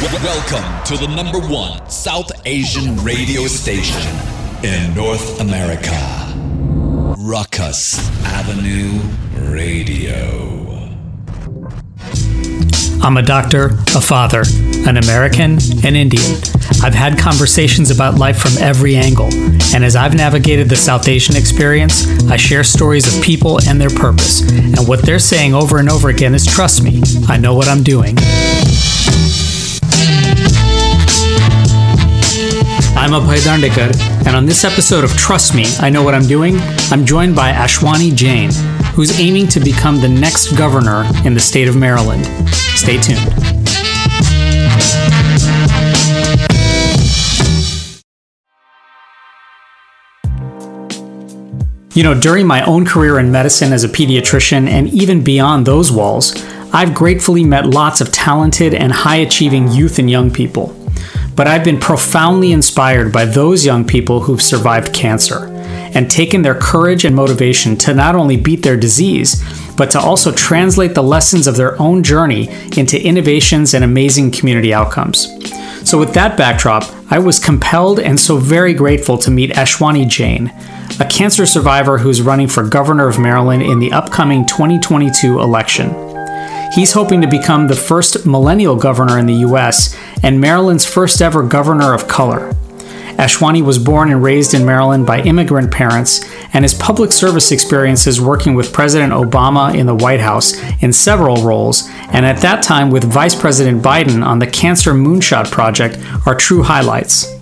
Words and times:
Welcome 0.00 0.84
to 0.84 0.96
the 0.96 1.08
number 1.08 1.40
one 1.40 1.90
South 1.90 2.30
Asian 2.46 2.96
radio 3.02 3.48
station 3.48 4.00
in 4.62 4.94
North 4.94 5.40
America. 5.40 5.90
Rukus 7.18 7.98
Avenue 8.24 9.00
Radio. 9.52 10.94
I'm 13.02 13.16
a 13.16 13.22
doctor, 13.22 13.70
a 13.96 14.00
father, 14.00 14.44
an 14.86 14.98
American, 14.98 15.58
an 15.84 15.96
Indian. 15.96 16.40
I've 16.80 16.94
had 16.94 17.18
conversations 17.18 17.90
about 17.90 18.14
life 18.14 18.38
from 18.38 18.52
every 18.62 18.94
angle, 18.94 19.28
and 19.74 19.84
as 19.84 19.96
I've 19.96 20.14
navigated 20.14 20.68
the 20.68 20.76
South 20.76 21.08
Asian 21.08 21.34
experience, 21.34 22.06
I 22.30 22.36
share 22.36 22.62
stories 22.62 23.12
of 23.12 23.20
people 23.20 23.58
and 23.66 23.80
their 23.80 23.90
purpose. 23.90 24.48
And 24.48 24.86
what 24.86 25.02
they're 25.02 25.18
saying 25.18 25.54
over 25.54 25.78
and 25.78 25.88
over 25.90 26.08
again 26.08 26.36
is 26.36 26.46
trust 26.46 26.84
me, 26.84 27.02
I 27.26 27.36
know 27.36 27.54
what 27.54 27.66
I'm 27.66 27.82
doing. 27.82 28.16
I'm 32.96 33.10
Abhay 33.12 33.38
Dandekar, 33.38 34.26
and 34.26 34.36
on 34.36 34.44
this 34.44 34.64
episode 34.64 35.02
of 35.02 35.10
Trust 35.16 35.54
Me, 35.54 35.64
I 35.80 35.88
Know 35.88 36.02
What 36.02 36.14
I'm 36.14 36.26
Doing, 36.26 36.58
I'm 36.90 37.06
joined 37.06 37.34
by 37.34 37.52
Ashwani 37.52 38.14
Jain, 38.14 38.50
who's 38.94 39.18
aiming 39.18 39.48
to 39.48 39.60
become 39.60 40.00
the 40.00 40.08
next 40.08 40.52
governor 40.58 41.04
in 41.24 41.32
the 41.32 41.40
state 41.40 41.68
of 41.68 41.76
Maryland. 41.76 42.26
Stay 42.50 42.98
tuned. 42.98 43.18
You 51.94 52.04
know, 52.04 52.14
during 52.14 52.46
my 52.46 52.62
own 52.62 52.84
career 52.84 53.18
in 53.18 53.32
medicine 53.32 53.72
as 53.72 53.82
a 53.82 53.88
pediatrician 53.88 54.68
and 54.68 54.88
even 54.90 55.24
beyond 55.24 55.66
those 55.66 55.90
walls, 55.90 56.32
I've 56.72 56.94
gratefully 56.94 57.44
met 57.44 57.66
lots 57.66 58.02
of 58.02 58.12
talented 58.12 58.74
and 58.74 58.92
high 58.92 59.16
achieving 59.16 59.72
youth 59.72 59.98
and 59.98 60.10
young 60.10 60.30
people. 60.30 60.74
But 61.34 61.46
I've 61.46 61.64
been 61.64 61.80
profoundly 61.80 62.52
inspired 62.52 63.12
by 63.12 63.24
those 63.24 63.64
young 63.64 63.86
people 63.86 64.20
who've 64.20 64.42
survived 64.42 64.92
cancer 64.92 65.46
and 65.94 66.10
taken 66.10 66.42
their 66.42 66.54
courage 66.54 67.04
and 67.06 67.16
motivation 67.16 67.76
to 67.78 67.94
not 67.94 68.14
only 68.14 68.36
beat 68.36 68.62
their 68.62 68.76
disease, 68.76 69.42
but 69.76 69.90
to 69.92 69.98
also 69.98 70.30
translate 70.30 70.94
the 70.94 71.02
lessons 71.02 71.46
of 71.46 71.56
their 71.56 71.80
own 71.80 72.02
journey 72.02 72.48
into 72.76 73.02
innovations 73.02 73.72
and 73.72 73.82
amazing 73.82 74.30
community 74.30 74.74
outcomes. 74.74 75.28
So, 75.88 75.96
with 75.96 76.12
that 76.14 76.36
backdrop, 76.36 76.84
I 77.10 77.18
was 77.18 77.38
compelled 77.38 77.98
and 77.98 78.20
so 78.20 78.36
very 78.36 78.74
grateful 78.74 79.16
to 79.18 79.30
meet 79.30 79.52
Ashwani 79.52 80.06
Jain, 80.06 80.52
a 81.00 81.08
cancer 81.08 81.46
survivor 81.46 81.96
who's 81.96 82.20
running 82.20 82.48
for 82.48 82.62
governor 82.62 83.08
of 83.08 83.18
Maryland 83.18 83.62
in 83.62 83.78
the 83.78 83.92
upcoming 83.92 84.44
2022 84.46 85.40
election. 85.40 86.07
He's 86.72 86.92
hoping 86.92 87.20
to 87.22 87.26
become 87.26 87.66
the 87.66 87.74
first 87.74 88.26
millennial 88.26 88.76
governor 88.76 89.18
in 89.18 89.26
the 89.26 89.46
US 89.46 89.96
and 90.22 90.40
Maryland's 90.40 90.86
first 90.86 91.20
ever 91.22 91.42
governor 91.42 91.94
of 91.94 92.08
color. 92.08 92.52
Ashwani 93.18 93.62
was 93.62 93.80
born 93.80 94.12
and 94.12 94.22
raised 94.22 94.54
in 94.54 94.64
Maryland 94.64 95.04
by 95.04 95.20
immigrant 95.22 95.72
parents, 95.72 96.24
and 96.52 96.64
his 96.64 96.74
public 96.74 97.10
service 97.10 97.50
experiences 97.50 98.20
working 98.20 98.54
with 98.54 98.72
President 98.72 99.12
Obama 99.12 99.74
in 99.74 99.86
the 99.86 99.94
White 99.94 100.20
House 100.20 100.54
in 100.80 100.92
several 100.92 101.42
roles, 101.42 101.88
and 102.12 102.24
at 102.24 102.40
that 102.42 102.62
time 102.62 102.90
with 102.90 103.02
Vice 103.02 103.34
President 103.34 103.82
Biden 103.82 104.24
on 104.24 104.38
the 104.38 104.46
Cancer 104.46 104.94
Moonshot 104.94 105.50
Project, 105.50 105.98
are 106.26 106.36
true 106.36 106.62
highlights. 106.62 107.37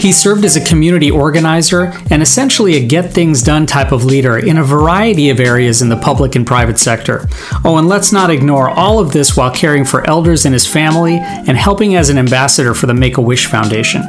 He 0.00 0.12
served 0.12 0.46
as 0.46 0.56
a 0.56 0.64
community 0.64 1.10
organizer 1.10 1.92
and 2.10 2.22
essentially 2.22 2.76
a 2.76 2.86
get 2.86 3.12
things 3.12 3.42
done 3.42 3.66
type 3.66 3.92
of 3.92 4.02
leader 4.02 4.38
in 4.38 4.56
a 4.56 4.64
variety 4.64 5.28
of 5.28 5.38
areas 5.38 5.82
in 5.82 5.90
the 5.90 5.96
public 5.96 6.34
and 6.34 6.46
private 6.46 6.78
sector. 6.78 7.28
Oh, 7.66 7.76
and 7.76 7.86
let's 7.86 8.10
not 8.10 8.30
ignore 8.30 8.70
all 8.70 8.98
of 8.98 9.12
this 9.12 9.36
while 9.36 9.50
caring 9.50 9.84
for 9.84 10.06
elders 10.08 10.46
in 10.46 10.54
his 10.54 10.66
family 10.66 11.18
and 11.18 11.54
helping 11.54 11.96
as 11.96 12.08
an 12.08 12.16
ambassador 12.16 12.72
for 12.72 12.86
the 12.86 12.94
Make 12.94 13.18
a 13.18 13.20
Wish 13.20 13.44
Foundation. 13.44 14.02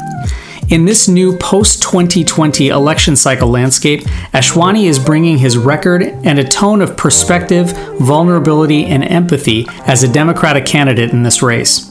In 0.70 0.86
this 0.86 1.10
new 1.10 1.38
post 1.38 1.84
2020 1.84 2.70
election 2.70 3.18
cycle 3.18 3.50
landscape, 3.50 4.04
Ashwani 4.34 4.86
is 4.86 4.98
bringing 4.98 5.38
his 5.40 5.58
record 5.58 6.04
and 6.04 6.40
a 6.40 6.48
tone 6.48 6.82
of 6.82 6.96
perspective, 6.96 7.74
vulnerability, 8.00 8.86
and 8.86 9.04
empathy 9.04 9.68
as 9.86 10.04
a 10.04 10.12
Democratic 10.12 10.66
candidate 10.66 11.12
in 11.12 11.24
this 11.24 11.42
race. 11.42 11.91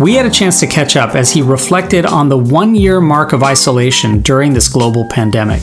We 0.00 0.14
had 0.14 0.26
a 0.26 0.30
chance 0.30 0.58
to 0.60 0.66
catch 0.66 0.96
up 0.96 1.14
as 1.14 1.30
he 1.30 1.40
reflected 1.40 2.04
on 2.04 2.28
the 2.28 2.36
one 2.36 2.74
year 2.74 3.00
mark 3.00 3.32
of 3.32 3.44
isolation 3.44 4.20
during 4.22 4.52
this 4.52 4.68
global 4.68 5.06
pandemic. 5.08 5.62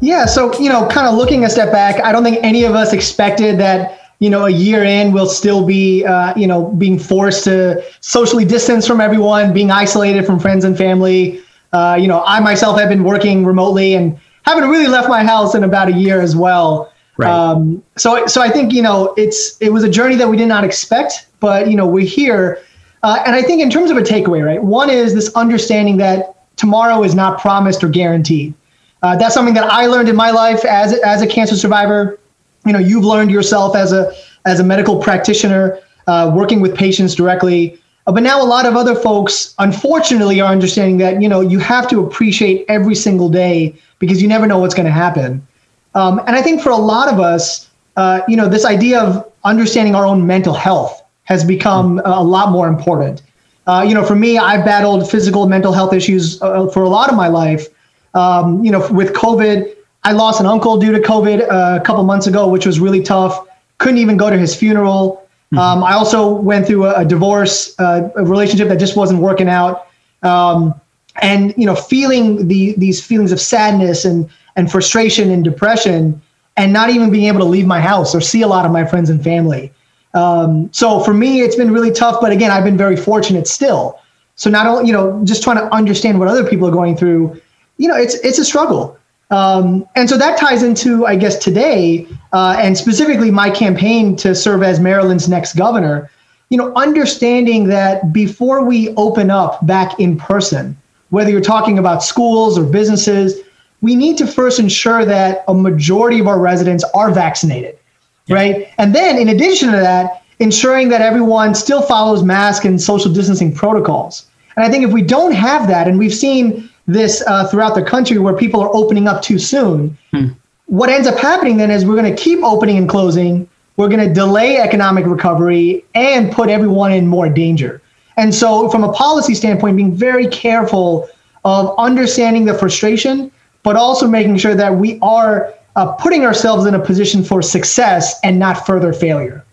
Yeah, 0.00 0.26
so, 0.26 0.56
you 0.60 0.68
know, 0.68 0.86
kind 0.86 1.08
of 1.08 1.14
looking 1.14 1.44
a 1.44 1.50
step 1.50 1.72
back, 1.72 2.02
I 2.04 2.12
don't 2.12 2.22
think 2.22 2.38
any 2.42 2.62
of 2.64 2.74
us 2.74 2.92
expected 2.92 3.58
that 3.58 4.00
you 4.20 4.30
know, 4.30 4.46
a 4.46 4.50
year 4.50 4.84
in, 4.84 5.12
we'll 5.12 5.26
still 5.26 5.66
be, 5.66 6.04
uh, 6.04 6.32
you 6.36 6.46
know, 6.46 6.66
being 6.66 6.98
forced 6.98 7.44
to 7.44 7.84
socially 8.00 8.44
distance 8.44 8.86
from 8.86 9.00
everyone, 9.00 9.52
being 9.52 9.70
isolated 9.70 10.24
from 10.24 10.38
friends 10.38 10.64
and 10.64 10.78
family. 10.78 11.42
Uh, 11.72 11.98
you 12.00 12.06
know, 12.06 12.22
I 12.24 12.38
myself 12.40 12.78
have 12.78 12.88
been 12.88 13.02
working 13.02 13.44
remotely 13.44 13.94
and 13.94 14.18
haven't 14.46 14.70
really 14.70 14.86
left 14.86 15.08
my 15.08 15.24
house 15.24 15.54
in 15.54 15.64
about 15.64 15.88
a 15.88 15.92
year 15.92 16.20
as 16.20 16.36
well. 16.36 16.92
Right. 17.16 17.28
Um, 17.28 17.82
so, 17.96 18.26
so 18.26 18.40
I 18.40 18.50
think 18.50 18.72
you 18.72 18.82
know, 18.82 19.12
it's 19.16 19.60
it 19.60 19.72
was 19.72 19.82
a 19.82 19.90
journey 19.90 20.14
that 20.14 20.28
we 20.28 20.36
did 20.36 20.48
not 20.48 20.64
expect, 20.64 21.26
but 21.40 21.68
you 21.68 21.76
know, 21.76 21.86
we're 21.86 22.06
here. 22.06 22.62
Uh, 23.04 23.22
and 23.26 23.36
I 23.36 23.42
think 23.42 23.62
in 23.62 23.70
terms 23.70 23.90
of 23.92 23.96
a 23.96 24.02
takeaway, 24.02 24.44
right? 24.44 24.62
One 24.62 24.90
is 24.90 25.14
this 25.14 25.32
understanding 25.34 25.98
that 25.98 26.34
tomorrow 26.56 27.04
is 27.04 27.14
not 27.14 27.38
promised 27.38 27.84
or 27.84 27.88
guaranteed. 27.88 28.54
Uh, 29.02 29.14
that's 29.14 29.34
something 29.34 29.54
that 29.54 29.70
I 29.70 29.86
learned 29.86 30.08
in 30.08 30.16
my 30.16 30.30
life 30.30 30.64
as 30.64 30.94
as 31.00 31.22
a 31.22 31.26
cancer 31.26 31.56
survivor 31.56 32.18
you 32.64 32.72
know 32.72 32.78
you've 32.78 33.04
learned 33.04 33.30
yourself 33.30 33.76
as 33.76 33.92
a 33.92 34.12
as 34.44 34.60
a 34.60 34.64
medical 34.64 35.00
practitioner 35.00 35.78
uh, 36.06 36.32
working 36.34 36.60
with 36.60 36.74
patients 36.74 37.14
directly 37.14 37.78
uh, 38.06 38.12
but 38.12 38.22
now 38.22 38.42
a 38.42 38.44
lot 38.44 38.66
of 38.66 38.76
other 38.76 38.94
folks 38.94 39.54
unfortunately 39.58 40.40
are 40.40 40.50
understanding 40.50 40.98
that 40.98 41.20
you 41.22 41.28
know 41.28 41.40
you 41.40 41.58
have 41.58 41.88
to 41.88 42.04
appreciate 42.04 42.64
every 42.68 42.94
single 42.94 43.28
day 43.28 43.74
because 43.98 44.20
you 44.20 44.28
never 44.28 44.46
know 44.46 44.58
what's 44.58 44.74
going 44.74 44.86
to 44.86 44.92
happen 44.92 45.46
um, 45.94 46.18
and 46.20 46.36
i 46.36 46.42
think 46.42 46.60
for 46.60 46.70
a 46.70 46.76
lot 46.76 47.12
of 47.12 47.20
us 47.20 47.70
uh, 47.96 48.20
you 48.26 48.36
know 48.36 48.48
this 48.48 48.64
idea 48.64 49.00
of 49.00 49.30
understanding 49.44 49.94
our 49.94 50.06
own 50.06 50.26
mental 50.26 50.54
health 50.54 51.03
has 51.24 51.44
become 51.44 52.00
a 52.04 52.22
lot 52.22 52.50
more 52.50 52.68
important 52.68 53.22
uh, 53.66 53.84
you 53.86 53.94
know 53.94 54.04
for 54.04 54.16
me 54.16 54.38
i've 54.38 54.64
battled 54.64 55.10
physical 55.10 55.42
and 55.42 55.50
mental 55.50 55.72
health 55.72 55.92
issues 55.92 56.40
uh, 56.42 56.66
for 56.68 56.82
a 56.82 56.88
lot 56.88 57.10
of 57.10 57.16
my 57.16 57.28
life 57.28 57.66
um, 58.14 58.64
you 58.64 58.70
know 58.70 58.86
with 58.92 59.12
covid 59.12 59.74
I 60.04 60.12
lost 60.12 60.38
an 60.38 60.46
uncle 60.46 60.76
due 60.76 60.92
to 60.92 61.00
COVID 61.00 61.50
uh, 61.50 61.80
a 61.80 61.84
couple 61.84 62.04
months 62.04 62.26
ago, 62.26 62.46
which 62.46 62.66
was 62.66 62.78
really 62.78 63.02
tough. 63.02 63.46
Couldn't 63.78 63.98
even 63.98 64.16
go 64.18 64.28
to 64.28 64.36
his 64.36 64.54
funeral. 64.54 65.26
Mm-hmm. 65.46 65.58
Um, 65.58 65.82
I 65.82 65.94
also 65.94 66.30
went 66.30 66.66
through 66.66 66.84
a, 66.86 67.00
a 67.00 67.04
divorce, 67.04 67.74
uh, 67.80 68.10
a 68.14 68.24
relationship 68.24 68.68
that 68.68 68.76
just 68.76 68.96
wasn't 68.96 69.20
working 69.20 69.48
out, 69.48 69.86
um, 70.22 70.78
and 71.22 71.54
you 71.56 71.64
know, 71.64 71.74
feeling 71.74 72.48
the 72.48 72.74
these 72.76 73.04
feelings 73.04 73.32
of 73.32 73.40
sadness 73.40 74.04
and 74.04 74.28
and 74.56 74.70
frustration 74.70 75.30
and 75.30 75.42
depression, 75.42 76.20
and 76.56 76.72
not 76.72 76.90
even 76.90 77.10
being 77.10 77.24
able 77.24 77.40
to 77.40 77.44
leave 77.46 77.66
my 77.66 77.80
house 77.80 78.14
or 78.14 78.20
see 78.20 78.42
a 78.42 78.46
lot 78.46 78.66
of 78.66 78.72
my 78.72 78.84
friends 78.84 79.08
and 79.08 79.24
family. 79.24 79.72
Um, 80.14 80.72
so 80.72 81.00
for 81.00 81.12
me, 81.12 81.40
it's 81.40 81.56
been 81.56 81.72
really 81.72 81.90
tough. 81.90 82.20
But 82.20 82.32
again, 82.32 82.50
I've 82.50 82.64
been 82.64 82.76
very 82.76 82.96
fortunate 82.96 83.46
still. 83.46 84.00
So 84.36 84.50
not 84.50 84.66
only 84.66 84.86
you 84.86 84.92
know, 84.92 85.20
just 85.24 85.42
trying 85.42 85.56
to 85.56 85.72
understand 85.74 86.18
what 86.18 86.28
other 86.28 86.48
people 86.48 86.68
are 86.68 86.72
going 86.72 86.96
through, 86.96 87.40
you 87.76 87.88
know, 87.88 87.96
it's 87.96 88.14
it's 88.16 88.38
a 88.38 88.44
struggle. 88.44 88.98
Um, 89.30 89.86
and 89.96 90.08
so 90.08 90.16
that 90.16 90.38
ties 90.38 90.62
into, 90.62 91.06
I 91.06 91.16
guess, 91.16 91.36
today, 91.38 92.06
uh, 92.32 92.56
and 92.58 92.76
specifically 92.76 93.30
my 93.30 93.50
campaign 93.50 94.16
to 94.16 94.34
serve 94.34 94.62
as 94.62 94.78
Maryland's 94.80 95.28
next 95.28 95.54
governor. 95.54 96.10
You 96.50 96.58
know, 96.58 96.72
understanding 96.74 97.64
that 97.68 98.12
before 98.12 98.64
we 98.64 98.90
open 98.96 99.30
up 99.30 99.66
back 99.66 99.98
in 99.98 100.16
person, 100.18 100.76
whether 101.10 101.30
you're 101.30 101.40
talking 101.40 101.78
about 101.78 102.02
schools 102.02 102.58
or 102.58 102.64
businesses, 102.64 103.40
we 103.80 103.96
need 103.96 104.18
to 104.18 104.26
first 104.26 104.58
ensure 104.58 105.04
that 105.04 105.44
a 105.48 105.54
majority 105.54 106.18
of 106.18 106.28
our 106.28 106.38
residents 106.38 106.84
are 106.94 107.10
vaccinated, 107.10 107.78
yeah. 108.26 108.36
right? 108.36 108.68
And 108.78 108.94
then, 108.94 109.18
in 109.18 109.28
addition 109.28 109.70
to 109.72 109.76
that, 109.76 110.22
ensuring 110.38 110.88
that 110.88 111.00
everyone 111.00 111.54
still 111.54 111.82
follows 111.82 112.22
mask 112.22 112.64
and 112.64 112.80
social 112.80 113.12
distancing 113.12 113.54
protocols. 113.54 114.26
And 114.56 114.64
I 114.64 114.70
think 114.70 114.84
if 114.84 114.92
we 114.92 115.02
don't 115.02 115.32
have 115.32 115.68
that, 115.68 115.88
and 115.88 115.98
we've 115.98 116.14
seen 116.14 116.70
this 116.86 117.22
uh, 117.26 117.46
throughout 117.48 117.74
the 117.74 117.82
country 117.82 118.18
where 118.18 118.34
people 118.34 118.60
are 118.60 118.74
opening 118.74 119.08
up 119.08 119.22
too 119.22 119.38
soon. 119.38 119.96
Hmm. 120.10 120.28
What 120.66 120.90
ends 120.90 121.06
up 121.06 121.18
happening 121.18 121.56
then 121.56 121.70
is 121.70 121.84
we're 121.84 122.00
going 122.00 122.14
to 122.14 122.22
keep 122.22 122.42
opening 122.42 122.78
and 122.78 122.88
closing. 122.88 123.48
We're 123.76 123.88
going 123.88 124.06
to 124.06 124.12
delay 124.12 124.58
economic 124.58 125.06
recovery 125.06 125.84
and 125.94 126.32
put 126.32 126.48
everyone 126.48 126.92
in 126.92 127.06
more 127.06 127.28
danger. 127.28 127.82
And 128.16 128.34
so, 128.34 128.70
from 128.70 128.84
a 128.84 128.92
policy 128.92 129.34
standpoint, 129.34 129.76
being 129.76 129.94
very 129.94 130.28
careful 130.28 131.08
of 131.44 131.74
understanding 131.78 132.44
the 132.44 132.54
frustration, 132.54 133.30
but 133.62 133.76
also 133.76 134.06
making 134.06 134.38
sure 134.38 134.54
that 134.54 134.76
we 134.76 134.98
are 135.00 135.52
uh, 135.76 135.92
putting 135.92 136.24
ourselves 136.24 136.66
in 136.66 136.74
a 136.74 136.84
position 136.84 137.24
for 137.24 137.42
success 137.42 138.18
and 138.22 138.38
not 138.38 138.66
further 138.66 138.92
failure. 138.92 139.44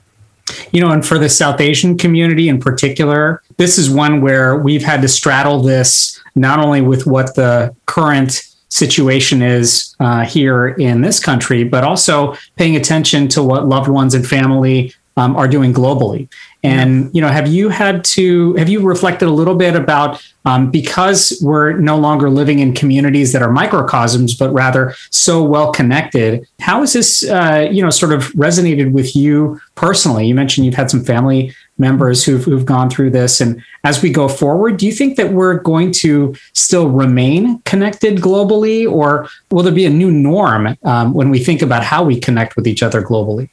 You 0.71 0.81
know, 0.81 0.91
and 0.91 1.05
for 1.05 1.17
the 1.17 1.29
South 1.29 1.61
Asian 1.61 1.97
community 1.97 2.49
in 2.49 2.59
particular, 2.59 3.41
this 3.57 3.77
is 3.77 3.89
one 3.89 4.21
where 4.21 4.57
we've 4.57 4.83
had 4.83 5.01
to 5.01 5.07
straddle 5.07 5.61
this 5.61 6.19
not 6.35 6.59
only 6.59 6.81
with 6.81 7.05
what 7.07 7.35
the 7.35 7.75
current 7.85 8.43
situation 8.69 9.41
is 9.41 9.95
uh, 9.99 10.25
here 10.25 10.69
in 10.69 11.01
this 11.01 11.19
country, 11.19 11.63
but 11.63 11.83
also 11.83 12.35
paying 12.55 12.75
attention 12.75 13.27
to 13.27 13.43
what 13.43 13.67
loved 13.67 13.89
ones 13.89 14.13
and 14.13 14.25
family 14.25 14.93
um, 15.17 15.35
are 15.35 15.47
doing 15.47 15.73
globally. 15.73 16.29
And 16.63 17.13
you 17.13 17.21
know, 17.21 17.27
have 17.27 17.47
you 17.47 17.69
had 17.69 18.03
to 18.05 18.53
have 18.55 18.69
you 18.69 18.81
reflected 18.81 19.27
a 19.27 19.31
little 19.31 19.55
bit 19.55 19.75
about 19.75 20.23
um, 20.45 20.69
because 20.69 21.39
we're 21.43 21.73
no 21.73 21.97
longer 21.97 22.29
living 22.29 22.59
in 22.59 22.73
communities 22.73 23.33
that 23.33 23.41
are 23.41 23.51
microcosms, 23.51 24.35
but 24.35 24.51
rather 24.53 24.93
so 25.09 25.43
well 25.43 25.71
connected? 25.71 26.47
How 26.59 26.81
has 26.81 26.93
this 26.93 27.23
uh, 27.23 27.67
you 27.71 27.81
know 27.81 27.89
sort 27.89 28.13
of 28.13 28.25
resonated 28.33 28.91
with 28.91 29.15
you 29.15 29.59
personally? 29.73 30.27
You 30.27 30.35
mentioned 30.35 30.65
you've 30.65 30.75
had 30.75 30.91
some 30.91 31.03
family 31.03 31.53
members 31.79 32.23
who've, 32.23 32.43
who've 32.43 32.65
gone 32.65 32.91
through 32.91 33.09
this, 33.09 33.41
and 33.41 33.61
as 33.83 34.03
we 34.03 34.11
go 34.11 34.27
forward, 34.27 34.77
do 34.77 34.85
you 34.85 34.91
think 34.91 35.17
that 35.17 35.33
we're 35.33 35.55
going 35.55 35.91
to 35.91 36.35
still 36.53 36.89
remain 36.89 37.59
connected 37.63 38.17
globally, 38.17 38.89
or 38.89 39.27
will 39.49 39.63
there 39.63 39.73
be 39.73 39.85
a 39.85 39.89
new 39.89 40.11
norm 40.11 40.77
um, 40.83 41.13
when 41.15 41.31
we 41.31 41.39
think 41.39 41.63
about 41.63 41.83
how 41.83 42.03
we 42.03 42.19
connect 42.19 42.55
with 42.55 42.67
each 42.67 42.83
other 42.83 43.01
globally? 43.01 43.49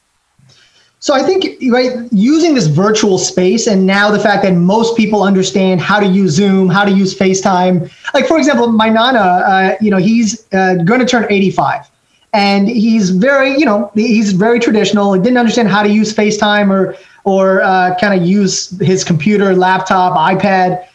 So 1.01 1.13
I 1.13 1.23
think 1.23 1.45
right 1.71 2.11
using 2.11 2.55
this 2.55 2.67
virtual 2.67 3.17
space 3.17 3.67
and 3.67 3.85
now 3.85 4.11
the 4.11 4.19
fact 4.19 4.43
that 4.43 4.53
most 4.53 4.97
people 4.97 5.23
understand 5.23 5.79
how 5.79 5.97
to 5.97 6.05
use 6.05 6.31
Zoom, 6.31 6.67
how 6.67 6.83
to 6.83 6.91
use 6.91 7.17
FaceTime. 7.17 7.89
Like 8.13 8.27
for 8.27 8.37
example, 8.37 8.67
my 8.67 8.89
nana, 8.89 9.19
uh, 9.19 9.75
you 9.79 9.91
know, 9.91 9.97
he's 9.97 10.45
uh, 10.53 10.75
going 10.83 10.99
to 10.99 11.05
turn 11.05 11.25
85, 11.29 11.89
and 12.33 12.67
he's 12.67 13.11
very, 13.11 13.51
you 13.57 13.65
know, 13.65 13.89
he's 13.95 14.33
very 14.33 14.59
traditional. 14.59 15.13
He 15.13 15.21
didn't 15.21 15.37
understand 15.37 15.69
how 15.69 15.83
to 15.83 15.89
use 15.89 16.13
FaceTime 16.13 16.69
or 16.69 16.97
or 17.23 17.61
uh, 17.61 17.97
kind 17.99 18.19
of 18.19 18.27
use 18.27 18.77
his 18.81 19.05
computer, 19.05 19.55
laptop, 19.55 20.17
iPad. 20.17 20.85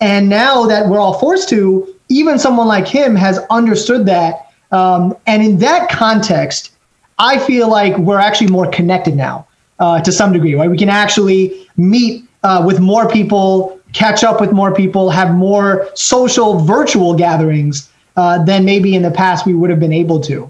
And 0.00 0.28
now 0.28 0.66
that 0.66 0.88
we're 0.88 0.98
all 0.98 1.18
forced 1.20 1.48
to, 1.50 1.94
even 2.08 2.36
someone 2.36 2.66
like 2.66 2.88
him 2.88 3.14
has 3.14 3.38
understood 3.50 4.06
that. 4.06 4.48
Um, 4.72 5.16
and 5.28 5.40
in 5.42 5.58
that 5.58 5.88
context, 5.88 6.72
I 7.18 7.38
feel 7.38 7.68
like 7.68 7.96
we're 7.98 8.18
actually 8.18 8.48
more 8.48 8.68
connected 8.68 9.14
now 9.14 9.46
uh, 9.82 10.00
to 10.00 10.12
some 10.12 10.32
degree, 10.32 10.54
right? 10.54 10.70
We 10.70 10.78
can 10.78 10.88
actually 10.88 11.66
meet 11.76 12.24
uh, 12.44 12.62
with 12.64 12.78
more 12.78 13.08
people, 13.08 13.80
catch 13.92 14.22
up 14.22 14.40
with 14.40 14.52
more 14.52 14.72
people, 14.72 15.10
have 15.10 15.34
more 15.34 15.88
social 15.94 16.60
virtual 16.60 17.14
gatherings 17.14 17.90
uh, 18.16 18.42
than 18.44 18.64
maybe 18.64 18.94
in 18.94 19.02
the 19.02 19.10
past 19.10 19.44
we 19.44 19.54
would 19.54 19.70
have 19.70 19.80
been 19.80 19.92
able 19.92 20.20
to. 20.20 20.48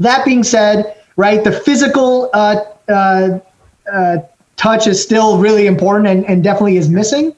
That 0.00 0.24
being 0.24 0.42
said, 0.42 1.00
right, 1.16 1.44
the 1.44 1.52
physical 1.52 2.30
uh, 2.34 2.64
uh, 2.88 3.38
uh, 3.92 4.18
touch 4.56 4.88
is 4.88 5.00
still 5.00 5.38
really 5.38 5.68
important 5.68 6.08
and, 6.08 6.26
and 6.26 6.42
definitely 6.42 6.76
is 6.76 6.88
missing. 6.88 7.32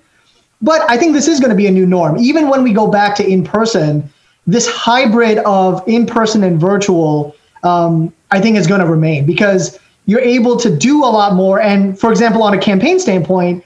But 0.62 0.90
I 0.90 0.96
think 0.96 1.12
this 1.12 1.28
is 1.28 1.38
going 1.38 1.50
to 1.50 1.56
be 1.56 1.66
a 1.66 1.70
new 1.70 1.86
norm. 1.86 2.16
Even 2.16 2.48
when 2.48 2.62
we 2.62 2.72
go 2.72 2.90
back 2.90 3.14
to 3.16 3.26
in 3.26 3.44
person, 3.44 4.10
this 4.46 4.66
hybrid 4.66 5.38
of 5.38 5.86
in 5.86 6.06
person 6.06 6.42
and 6.44 6.58
virtual, 6.58 7.36
um, 7.62 8.10
I 8.30 8.40
think 8.40 8.56
is 8.56 8.66
going 8.66 8.80
to 8.80 8.86
remain 8.86 9.26
because 9.26 9.78
you're 10.06 10.20
able 10.20 10.56
to 10.56 10.74
do 10.74 11.04
a 11.04 11.06
lot 11.06 11.34
more. 11.34 11.60
And 11.60 11.98
for 11.98 12.10
example, 12.10 12.42
on 12.42 12.54
a 12.54 12.58
campaign 12.58 12.98
standpoint, 12.98 13.64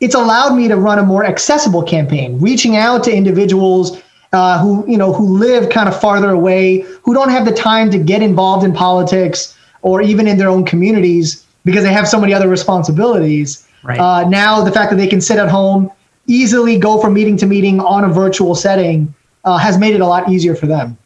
it's 0.00 0.14
allowed 0.14 0.56
me 0.56 0.66
to 0.68 0.76
run 0.76 0.98
a 0.98 1.02
more 1.04 1.24
accessible 1.24 1.82
campaign, 1.82 2.40
reaching 2.40 2.76
out 2.76 3.04
to 3.04 3.12
individuals 3.14 4.02
uh, 4.32 4.58
who 4.58 4.84
you 4.90 4.96
know 4.96 5.12
who 5.12 5.38
live 5.38 5.68
kind 5.68 5.88
of 5.88 6.00
farther 6.00 6.30
away, 6.30 6.80
who 7.02 7.14
don't 7.14 7.28
have 7.28 7.44
the 7.44 7.52
time 7.52 7.90
to 7.90 7.98
get 7.98 8.22
involved 8.22 8.64
in 8.64 8.72
politics 8.72 9.56
or 9.82 10.00
even 10.00 10.26
in 10.26 10.38
their 10.38 10.48
own 10.48 10.64
communities 10.64 11.44
because 11.64 11.84
they 11.84 11.92
have 11.92 12.08
so 12.08 12.20
many 12.20 12.32
other 12.32 12.48
responsibilities. 12.48 13.68
Right. 13.84 14.00
Uh, 14.00 14.28
now, 14.28 14.62
the 14.64 14.72
fact 14.72 14.90
that 14.90 14.96
they 14.96 15.06
can 15.06 15.20
sit 15.20 15.38
at 15.38 15.48
home, 15.48 15.90
easily 16.26 16.78
go 16.78 17.00
from 17.00 17.14
meeting 17.14 17.36
to 17.38 17.46
meeting 17.46 17.80
on 17.80 18.04
a 18.04 18.08
virtual 18.08 18.54
setting, 18.54 19.14
uh, 19.44 19.58
has 19.58 19.76
made 19.76 19.94
it 19.94 20.00
a 20.00 20.06
lot 20.06 20.30
easier 20.30 20.54
for 20.54 20.66
them. 20.66 20.96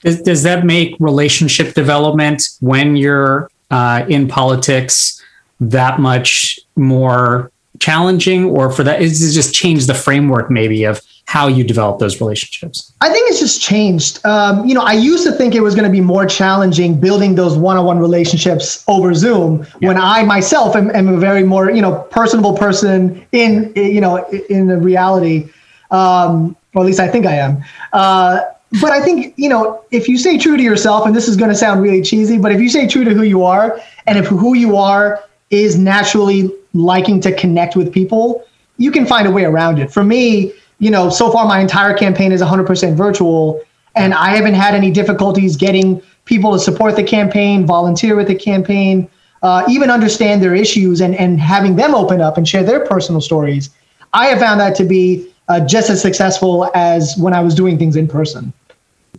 Does, 0.00 0.20
does 0.22 0.42
that 0.42 0.64
make 0.64 0.96
relationship 0.98 1.74
development 1.74 2.48
when 2.60 2.96
you're 2.96 3.48
uh, 3.72 4.04
in 4.08 4.28
politics 4.28 5.20
that 5.60 5.98
much 5.98 6.60
more 6.76 7.50
challenging 7.78 8.44
or 8.44 8.70
for 8.70 8.84
that 8.84 9.02
is 9.02 9.28
it 9.28 9.32
just 9.32 9.52
change 9.52 9.86
the 9.86 9.94
framework 9.94 10.50
maybe 10.50 10.84
of 10.84 11.00
how 11.24 11.48
you 11.48 11.64
develop 11.64 11.98
those 11.98 12.20
relationships? 12.20 12.92
I 13.00 13.08
think 13.08 13.30
it's 13.30 13.40
just 13.40 13.62
changed. 13.62 14.24
Um, 14.26 14.66
you 14.66 14.74
know 14.74 14.82
i 14.82 14.92
used 14.92 15.24
to 15.26 15.32
think 15.32 15.54
it 15.54 15.62
was 15.62 15.74
going 15.74 15.86
to 15.86 15.90
be 15.90 16.00
more 16.00 16.26
challenging 16.26 17.00
building 17.00 17.34
those 17.34 17.56
one-on-one 17.56 17.98
relationships 17.98 18.84
over 18.86 19.14
zoom 19.14 19.66
yeah. 19.80 19.88
when 19.88 19.96
i 19.98 20.22
myself 20.22 20.76
am, 20.76 20.90
am, 20.94 21.08
a 21.08 21.16
very 21.16 21.42
more 21.42 21.70
you 21.70 21.82
know 21.82 22.02
personable 22.10 22.56
person 22.56 23.26
in 23.32 23.72
you 23.74 24.00
know 24.00 24.28
in 24.50 24.66
the 24.66 24.76
reality 24.76 25.48
um, 25.90 26.56
or 26.74 26.82
at 26.82 26.86
least 26.86 27.00
i 27.00 27.08
think 27.08 27.24
i 27.26 27.34
am. 27.34 27.64
Uh, 27.92 28.40
but 28.80 28.90
I 28.90 29.02
think, 29.02 29.34
you 29.36 29.48
know, 29.48 29.84
if 29.90 30.08
you 30.08 30.16
stay 30.16 30.38
true 30.38 30.56
to 30.56 30.62
yourself, 30.62 31.04
and 31.04 31.14
this 31.14 31.28
is 31.28 31.36
going 31.36 31.50
to 31.50 31.54
sound 31.54 31.82
really 31.82 32.00
cheesy, 32.00 32.38
but 32.38 32.52
if 32.52 32.60
you 32.60 32.70
stay 32.70 32.86
true 32.86 33.04
to 33.04 33.12
who 33.12 33.22
you 33.22 33.44
are, 33.44 33.78
and 34.06 34.16
if 34.16 34.26
who 34.26 34.54
you 34.54 34.76
are 34.76 35.22
is 35.50 35.76
naturally 35.76 36.50
liking 36.72 37.20
to 37.20 37.34
connect 37.34 37.76
with 37.76 37.92
people, 37.92 38.44
you 38.78 38.90
can 38.90 39.04
find 39.04 39.26
a 39.26 39.30
way 39.30 39.44
around 39.44 39.78
it. 39.78 39.92
For 39.92 40.02
me, 40.02 40.54
you 40.78 40.90
know, 40.90 41.10
so 41.10 41.30
far 41.30 41.46
my 41.46 41.60
entire 41.60 41.94
campaign 41.94 42.32
is 42.32 42.40
100% 42.40 42.94
virtual, 42.94 43.60
and 43.94 44.14
I 44.14 44.30
haven't 44.30 44.54
had 44.54 44.74
any 44.74 44.90
difficulties 44.90 45.54
getting 45.56 46.00
people 46.24 46.52
to 46.52 46.58
support 46.58 46.96
the 46.96 47.04
campaign, 47.04 47.66
volunteer 47.66 48.16
with 48.16 48.28
the 48.28 48.34
campaign, 48.34 49.10
uh, 49.42 49.64
even 49.68 49.90
understand 49.90 50.42
their 50.42 50.54
issues, 50.54 51.02
and, 51.02 51.14
and 51.16 51.38
having 51.38 51.76
them 51.76 51.94
open 51.94 52.22
up 52.22 52.38
and 52.38 52.48
share 52.48 52.62
their 52.62 52.86
personal 52.86 53.20
stories. 53.20 53.68
I 54.14 54.26
have 54.28 54.38
found 54.38 54.60
that 54.60 54.74
to 54.76 54.84
be 54.84 55.28
uh, 55.48 55.60
just 55.60 55.90
as 55.90 56.00
successful 56.00 56.70
as 56.74 57.14
when 57.18 57.34
I 57.34 57.40
was 57.40 57.54
doing 57.54 57.78
things 57.78 57.96
in 57.96 58.08
person 58.08 58.52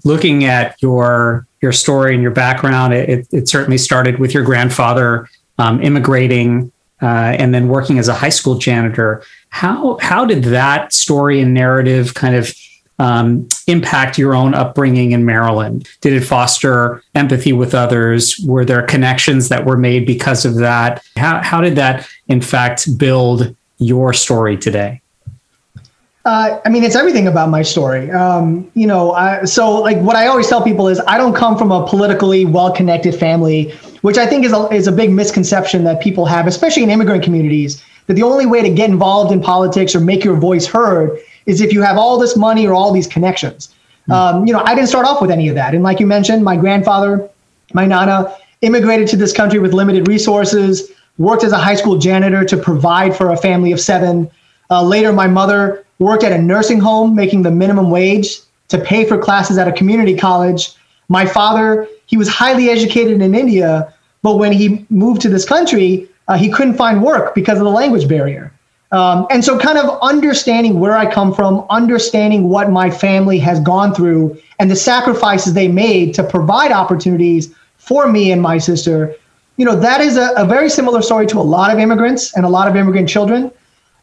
looking 0.03 0.45
at 0.45 0.81
your 0.81 1.47
your 1.61 1.71
story 1.71 2.13
and 2.13 2.21
your 2.21 2.31
background, 2.31 2.94
it, 2.94 3.25
it 3.31 3.47
certainly 3.47 3.77
started 3.77 4.19
with 4.19 4.33
your 4.33 4.44
grandfather 4.44 5.29
um, 5.57 5.81
immigrating 5.81 6.71
uh, 7.01 7.35
and 7.39 7.53
then 7.53 7.67
working 7.67 8.00
as 8.00 8.07
a 8.07 8.13
high 8.13 8.29
school 8.29 8.55
janitor. 8.55 9.23
How 9.50 9.97
how 10.01 10.25
did 10.25 10.44
that 10.45 10.94
story 10.94 11.39
and 11.39 11.53
narrative 11.53 12.13
kind 12.13 12.35
of 12.35 12.53
um, 13.00 13.47
impact 13.67 14.17
your 14.17 14.33
own 14.33 14.53
upbringing 14.53 15.11
in 15.11 15.25
Maryland? 15.25 15.89
Did 16.01 16.13
it 16.13 16.21
foster 16.21 17.03
empathy 17.15 17.53
with 17.53 17.73
others? 17.73 18.39
Were 18.45 18.65
there 18.65 18.83
connections 18.83 19.49
that 19.49 19.65
were 19.65 19.77
made 19.77 20.06
because 20.06 20.45
of 20.45 20.56
that? 20.56 21.03
How 21.17 21.41
how 21.41 21.61
did 21.61 21.75
that 21.75 22.07
in 22.27 22.41
fact 22.41 22.97
build 22.97 23.56
your 23.77 24.13
story 24.13 24.57
today? 24.57 25.02
Uh, 26.25 26.61
I 26.65 26.69
mean, 26.69 26.83
it's 26.85 26.95
everything 26.95 27.27
about 27.27 27.49
my 27.49 27.61
story. 27.61 28.09
Um, 28.09 28.69
you 28.75 28.87
know, 28.87 29.11
I, 29.11 29.43
so 29.43 29.81
like 29.81 29.97
what 29.97 30.15
I 30.15 30.27
always 30.27 30.47
tell 30.47 30.63
people 30.63 30.87
is 30.87 31.01
I 31.05 31.17
don't 31.17 31.35
come 31.35 31.57
from 31.57 31.71
a 31.71 31.85
politically 31.85 32.45
well-connected 32.45 33.13
family, 33.13 33.71
which 34.03 34.17
I 34.17 34.25
think 34.25 34.45
is 34.45 34.53
a, 34.53 34.69
is 34.69 34.87
a 34.87 34.91
big 34.91 35.11
misconception 35.11 35.83
that 35.83 36.01
people 36.01 36.25
have, 36.25 36.47
especially 36.47 36.83
in 36.83 36.89
immigrant 36.89 37.23
communities, 37.23 37.83
that 38.07 38.13
the 38.13 38.23
only 38.23 38.45
way 38.45 38.61
to 38.61 38.69
get 38.69 38.89
involved 38.89 39.33
in 39.33 39.41
politics 39.41 39.93
or 39.93 39.99
make 39.99 40.23
your 40.23 40.37
voice 40.37 40.65
heard 40.65 41.19
is 41.45 41.59
if 41.59 41.73
you 41.73 41.81
have 41.81 41.97
all 41.97 42.18
this 42.18 42.37
money 42.37 42.65
or 42.65 42.73
all 42.73 42.94
these 42.94 43.07
connections. 43.07 43.68
Mm-hmm. 44.03 44.11
Um, 44.13 44.47
you 44.47 44.53
know, 44.53 44.61
I 44.63 44.75
didn't 44.75 44.87
start 44.87 45.06
off 45.06 45.21
with 45.21 45.31
any 45.31 45.49
of 45.49 45.56
that. 45.56 45.73
And 45.73 45.83
like 45.83 45.99
you 45.99 46.07
mentioned, 46.07 46.44
my 46.44 46.56
grandfather, 46.56 47.30
my 47.73 47.85
nana, 47.85 48.33
immigrated 48.61 49.09
to 49.09 49.18
this 49.18 49.33
country 49.33 49.59
with 49.59 49.73
limited 49.73 50.07
resources, 50.07 50.89
worked 51.18 51.44
as 51.44 51.51
a 51.51 51.57
high 51.57 51.75
school 51.75 51.97
janitor 51.97 52.45
to 52.45 52.56
provide 52.56 53.13
for 53.13 53.31
a 53.31 53.37
family 53.37 53.73
of 53.73 53.80
seven. 53.81 54.31
Uh, 54.69 54.81
later, 54.81 55.11
my 55.11 55.27
mother 55.27 55.85
worked 56.04 56.24
at 56.24 56.31
a 56.31 56.38
nursing 56.38 56.80
home 56.80 57.16
making 57.16 57.42
the 57.42 57.52
minimum 57.52 57.90
wage 57.90 58.40
to 58.69 58.78
pay 58.78 59.06
for 59.06 59.18
classes 59.18 59.57
at 59.57 59.68
a 59.68 59.72
community 59.72 60.16
college. 60.16 60.74
My 61.10 61.26
father, 61.26 61.88
he 62.06 62.18
was 62.18 62.28
highly 62.28 62.69
educated 62.69 63.22
in 63.22 63.36
India, 63.36 63.94
but 64.22 64.38
when 64.38 64.52
he 64.52 64.86
moved 64.90 65.22
to 65.22 65.30
this 65.30 65.45
country, 65.45 66.07
uh, 66.28 66.38
he 66.38 66.50
couldn't 66.50 66.76
find 66.76 67.04
work 67.04 67.36
because 67.36 67.57
of 67.57 67.66
the 67.66 67.72
language 67.72 68.07
barrier. 68.07 68.52
Um, 68.92 69.26
and 69.31 69.44
so, 69.44 69.57
kind 69.57 69.80
of 69.80 69.98
understanding 70.04 70.80
where 70.80 70.95
I 70.95 71.12
come 71.12 71.33
from, 71.33 71.66
understanding 71.72 72.50
what 72.50 72.69
my 72.69 72.92
family 72.92 73.40
has 73.40 73.60
gone 73.60 73.94
through, 73.95 74.40
and 74.60 74.69
the 74.69 74.76
sacrifices 74.76 75.54
they 75.54 75.68
made 75.68 76.14
to 76.14 76.24
provide 76.24 76.72
opportunities 76.72 77.54
for 77.78 78.07
me 78.07 78.31
and 78.31 78.42
my 78.42 78.60
sister, 78.60 79.16
you 79.57 79.66
know, 79.66 79.76
that 79.76 80.00
is 80.00 80.16
a, 80.16 80.31
a 80.38 80.45
very 80.45 80.69
similar 80.69 81.02
story 81.02 81.26
to 81.28 81.40
a 81.40 81.42
lot 81.42 81.72
of 81.72 81.80
immigrants 81.80 82.36
and 82.38 82.45
a 82.45 82.50
lot 82.50 82.68
of 82.68 82.76
immigrant 82.76 83.10
children. 83.10 83.52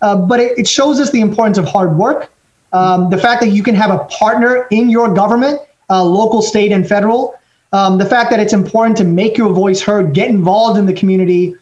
Uh, 0.03 0.17
but 0.17 0.41
it, 0.41 0.59
it, 0.59 0.69
shows 0.69 0.99
us 0.99 1.11
the 1.11 1.21
importance 1.21 1.59
of 1.59 1.67
hard 1.67 1.97
work. 1.97 2.31
Um, 2.73 3.11
the 3.11 3.19
fact 3.19 3.41
that 3.43 3.49
you 3.49 3.63
can 3.63 3.75
have 3.75 3.91
a 3.91 4.05
partner 4.05 4.67
in 4.71 4.89
your 4.89 5.13
government, 5.13 5.61
uh, 5.91 6.03
local, 6.05 6.41
state, 6.41 6.73
and 6.73 6.87
federal. 6.89 7.35
Um, 7.73 7.99
the 7.99 8.07
fact 8.07 8.31
that 8.31 8.41
it's 8.41 8.53
important 8.53 8.97
to 8.99 9.05
make 9.05 9.37
your 9.37 9.53
voice 9.53 9.81
heard, 9.81 10.15
get 10.15 10.29
involved 10.29 10.79
in 10.79 10.87
the 10.87 10.93
community, 10.93 11.55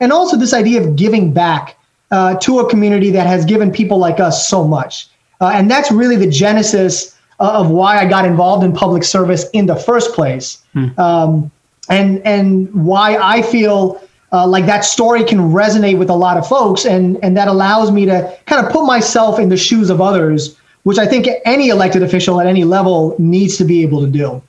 and 0.00 0.12
also 0.12 0.36
this 0.36 0.52
idea 0.52 0.82
of 0.82 0.96
giving 0.96 1.32
back 1.32 1.76
uh, 2.10 2.36
to 2.36 2.60
a 2.60 2.68
community 2.68 3.10
that 3.10 3.26
has 3.26 3.44
given 3.44 3.70
people 3.70 3.98
like 3.98 4.20
us 4.20 4.48
so 4.48 4.66
much. 4.66 5.08
Uh, 5.40 5.50
and 5.54 5.70
that's 5.70 5.90
really 5.90 6.16
the 6.16 6.28
genesis 6.28 7.16
uh, 7.40 7.52
of 7.52 7.70
why 7.70 7.98
I 7.98 8.06
got 8.06 8.24
involved 8.24 8.64
in 8.64 8.72
public 8.72 9.04
service 9.04 9.48
in 9.52 9.66
the 9.66 9.76
first 9.76 10.14
place, 10.14 10.62
hmm. 10.72 10.88
um, 10.98 11.50
and 11.88 12.20
and 12.26 12.72
why 12.72 13.16
I 13.16 13.42
feel 13.42 14.00
uh, 14.36 14.46
like 14.46 14.66
that 14.66 14.84
story 14.84 15.24
can 15.24 15.38
resonate 15.38 15.98
with 15.98 16.10
a 16.10 16.14
lot 16.14 16.36
of 16.36 16.46
folks 16.46 16.84
and 16.84 17.18
and 17.24 17.36
that 17.36 17.48
allows 17.48 17.90
me 17.90 18.04
to 18.04 18.38
kind 18.46 18.64
of 18.64 18.70
put 18.70 18.84
myself 18.84 19.38
in 19.38 19.48
the 19.48 19.56
shoes 19.56 19.90
of 19.90 20.00
others 20.00 20.56
which 20.82 20.98
i 20.98 21.06
think 21.06 21.28
any 21.44 21.68
elected 21.68 22.02
official 22.02 22.40
at 22.40 22.46
any 22.46 22.64
level 22.64 23.16
needs 23.18 23.56
to 23.56 23.64
be 23.64 23.82
able 23.82 24.00
to 24.00 24.08
do 24.08 24.42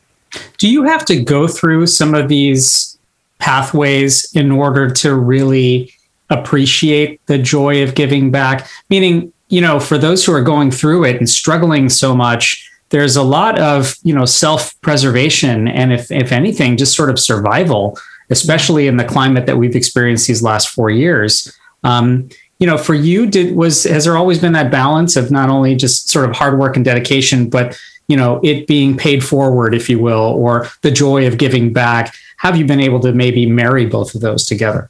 do 0.58 0.70
you 0.70 0.84
have 0.84 1.06
to 1.06 1.22
go 1.22 1.48
through 1.48 1.88
some 1.88 2.14
of 2.14 2.28
these 2.28 2.98
pathways 3.40 4.30
in 4.34 4.52
order 4.52 4.90
to 4.90 5.16
really 5.16 5.94
appreciate 6.30 7.26
the 7.28 7.38
joy 7.38 7.84
of 7.84 7.96
giving 7.96 8.32
back? 8.32 8.68
Meaning, 8.90 9.32
you 9.50 9.62
know, 9.62 9.80
for 9.80 9.98
those 9.98 10.26
who 10.26 10.34
are 10.34 10.42
going 10.42 10.72
through 10.72 11.06
it 11.06 11.18
and 11.18 11.30
struggling 11.30 11.90
so 11.90 12.16
much, 12.16 12.70
there's 12.90 13.16
a 13.16 13.24
lot 13.24 13.60
of, 13.60 13.96
you 14.04 14.14
know, 14.14 14.26
self-preservation 14.26 15.68
and 15.68 15.94
if 15.94 16.10
if 16.10 16.32
anything, 16.32 16.78
just 16.78 16.96
sort 16.96 17.10
of 17.10 17.20
survival, 17.20 17.98
especially 18.30 18.88
in 18.88 18.98
the 18.98 19.06
climate 19.06 19.46
that 19.46 19.58
we've 19.58 19.76
experienced 19.76 20.28
these 20.28 20.42
last 20.42 20.70
four 20.70 20.90
years. 20.90 21.56
Um, 21.84 22.30
you 22.60 22.68
know, 22.68 22.78
for 22.78 22.94
you, 22.94 23.28
did 23.28 23.56
was 23.56 23.84
has 23.84 24.06
there 24.06 24.18
always 24.18 24.40
been 24.40 24.54
that 24.54 24.72
balance 24.72 25.16
of 25.16 25.32
not 25.32 25.50
only 25.50 25.76
just 25.76 26.10
sort 26.10 26.28
of 26.30 26.36
hard 26.36 26.60
work 26.60 26.76
and 26.76 26.84
dedication, 26.84 27.50
but 27.50 27.80
you 28.08 28.18
know, 28.18 28.40
it 28.44 28.68
being 28.68 28.98
paid 28.98 29.24
forward, 29.24 29.76
if 29.76 29.90
you 29.90 30.00
will, 30.00 30.34
or 30.38 30.68
the 30.82 30.92
joy 30.92 31.28
of 31.28 31.38
giving 31.38 31.72
back? 31.74 32.16
Have 32.38 32.56
you 32.56 32.66
been 32.66 32.80
able 32.80 33.00
to 33.02 33.14
maybe 33.14 33.46
marry 33.46 33.86
both 33.86 34.16
of 34.16 34.22
those 34.22 34.46
together? 34.46 34.90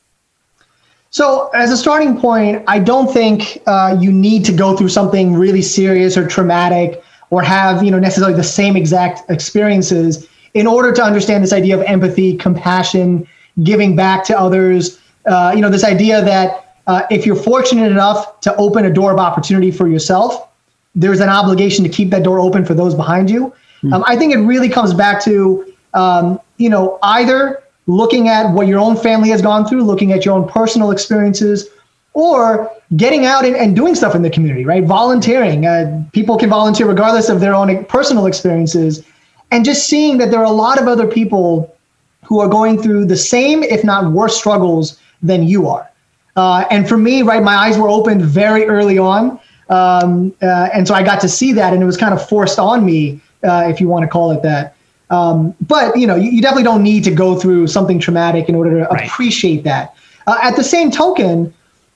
So, 1.10 1.50
as 1.54 1.72
a 1.72 1.78
starting 1.78 2.20
point, 2.20 2.64
I 2.68 2.80
don't 2.80 3.12
think 3.12 3.62
uh, 3.66 3.98
you 4.00 4.12
need 4.12 4.46
to 4.46 4.54
go 4.54 4.76
through 4.76 4.90
something 4.90 5.34
really 5.34 5.62
serious 5.62 6.16
or 6.18 6.28
traumatic 6.28 7.04
or 7.30 7.42
have 7.42 7.84
you 7.84 7.92
know 7.92 8.00
necessarily 8.00 8.36
the 8.36 8.44
same 8.44 8.76
exact 8.76 9.30
experiences 9.30 10.28
in 10.54 10.68
order 10.68 10.92
to 10.92 11.04
understand 11.04 11.44
this 11.44 11.54
idea 11.54 11.78
of 11.78 11.84
empathy, 11.84 12.36
compassion, 12.38 13.28
giving 13.64 13.96
back 13.96 14.24
to 14.26 14.40
others. 14.40 15.00
Uh, 15.26 15.52
you 15.56 15.62
know, 15.62 15.70
this 15.70 15.84
idea 15.84 16.24
that 16.24 16.76
uh, 16.88 17.04
if 17.12 17.26
you're 17.26 17.36
fortunate 17.36 17.92
enough 17.92 18.40
to 18.42 18.56
open 18.56 18.86
a 18.86 18.94
door 18.94 19.12
of 19.12 19.20
opportunity 19.20 19.72
for 19.72 19.88
yourself, 19.88 20.50
there's 20.96 21.20
an 21.20 21.30
obligation 21.30 21.84
to 21.84 21.90
keep 21.90 22.10
that 22.10 22.24
door 22.24 22.40
open 22.40 22.66
for 22.66 22.74
those 22.74 22.96
behind 22.96 23.30
you. 23.30 23.54
Mm. 23.84 23.94
Um, 23.94 24.04
I 24.08 24.16
think 24.16 24.34
it 24.34 24.40
really 24.40 24.70
comes 24.70 24.94
back 24.94 25.24
to 25.26 25.74
um, 25.94 26.40
you 26.58 26.70
know 26.70 26.98
either 27.04 27.64
looking 27.88 28.28
at 28.28 28.52
what 28.52 28.68
your 28.68 28.80
own 28.80 28.98
family 28.98 29.30
has 29.30 29.42
gone 29.42 29.66
through, 29.68 29.84
looking 29.84 30.12
at 30.12 30.26
your 30.26 30.34
own 30.34 30.48
personal 30.48 30.92
experiences, 30.92 31.70
or 32.14 32.72
getting 32.96 33.26
out 33.26 33.46
and, 33.46 33.56
and 33.56 33.76
doing 33.76 33.96
stuff 33.96 34.16
in 34.16 34.22
the 34.22 34.30
community, 34.30 34.66
right? 34.66 34.84
Volunteering. 34.84 35.66
Uh, 35.66 36.04
people 36.14 36.38
can 36.38 36.50
volunteer 36.50 36.88
regardless 36.88 37.30
of 37.30 37.40
their 37.40 37.54
own 37.54 37.86
personal 37.86 38.26
experiences. 38.26 39.04
And 39.52 39.64
just 39.64 39.88
seeing 39.88 40.18
that 40.18 40.32
there 40.32 40.40
are 40.40 40.46
a 40.46 40.52
lot 40.52 40.80
of 40.82 40.88
other 40.88 41.08
people 41.08 41.76
who 42.24 42.40
are 42.40 42.50
going 42.50 42.82
through 42.82 43.06
the 43.06 43.16
same, 43.16 43.64
if 43.64 43.84
not 43.84 44.12
worse, 44.12 44.38
struggles 44.38 45.00
than 45.22 45.44
you 45.44 45.68
are. 45.68 45.90
Uh, 46.36 46.66
and 46.70 46.88
for 46.88 46.98
me, 46.98 47.22
right, 47.22 47.42
my 47.42 47.56
eyes 47.56 47.78
were 47.78 47.90
opened 47.90 48.22
very 48.22 48.66
early 48.66 48.98
on. 48.98 49.40
Um, 49.70 50.34
uh, 50.42 50.70
and 50.74 50.88
so 50.88 50.94
I 50.94 51.04
got 51.04 51.20
to 51.22 51.30
see 51.30 51.52
that, 51.54 51.74
and 51.74 51.82
it 51.82 51.86
was 51.86 51.98
kind 51.98 52.14
of 52.14 52.28
forced 52.28 52.60
on 52.60 52.86
me, 52.86 53.20
uh, 53.44 53.66
if 53.68 53.82
you 53.82 53.88
want 53.88 54.04
to 54.04 54.08
call 54.08 54.32
it 54.32 54.42
that. 54.44 54.76
Um, 55.10 55.56
but 55.62 55.98
you 55.98 56.06
know, 56.06 56.16
you, 56.16 56.30
you, 56.30 56.42
definitely 56.42 56.64
don't 56.64 56.84
need 56.84 57.04
to 57.06 57.12
go 57.12 57.40
through 57.40 57.68
something 57.68 57.98
traumatic 57.98 58.50
in 58.50 58.56
order 58.56 58.72
to 58.80 58.88
right. 58.90 59.08
appreciate 59.08 59.64
that. 59.64 59.96
Uh, 60.26 60.38
at 60.42 60.58
the 60.58 60.64
same 60.64 60.92
token, 60.92 61.54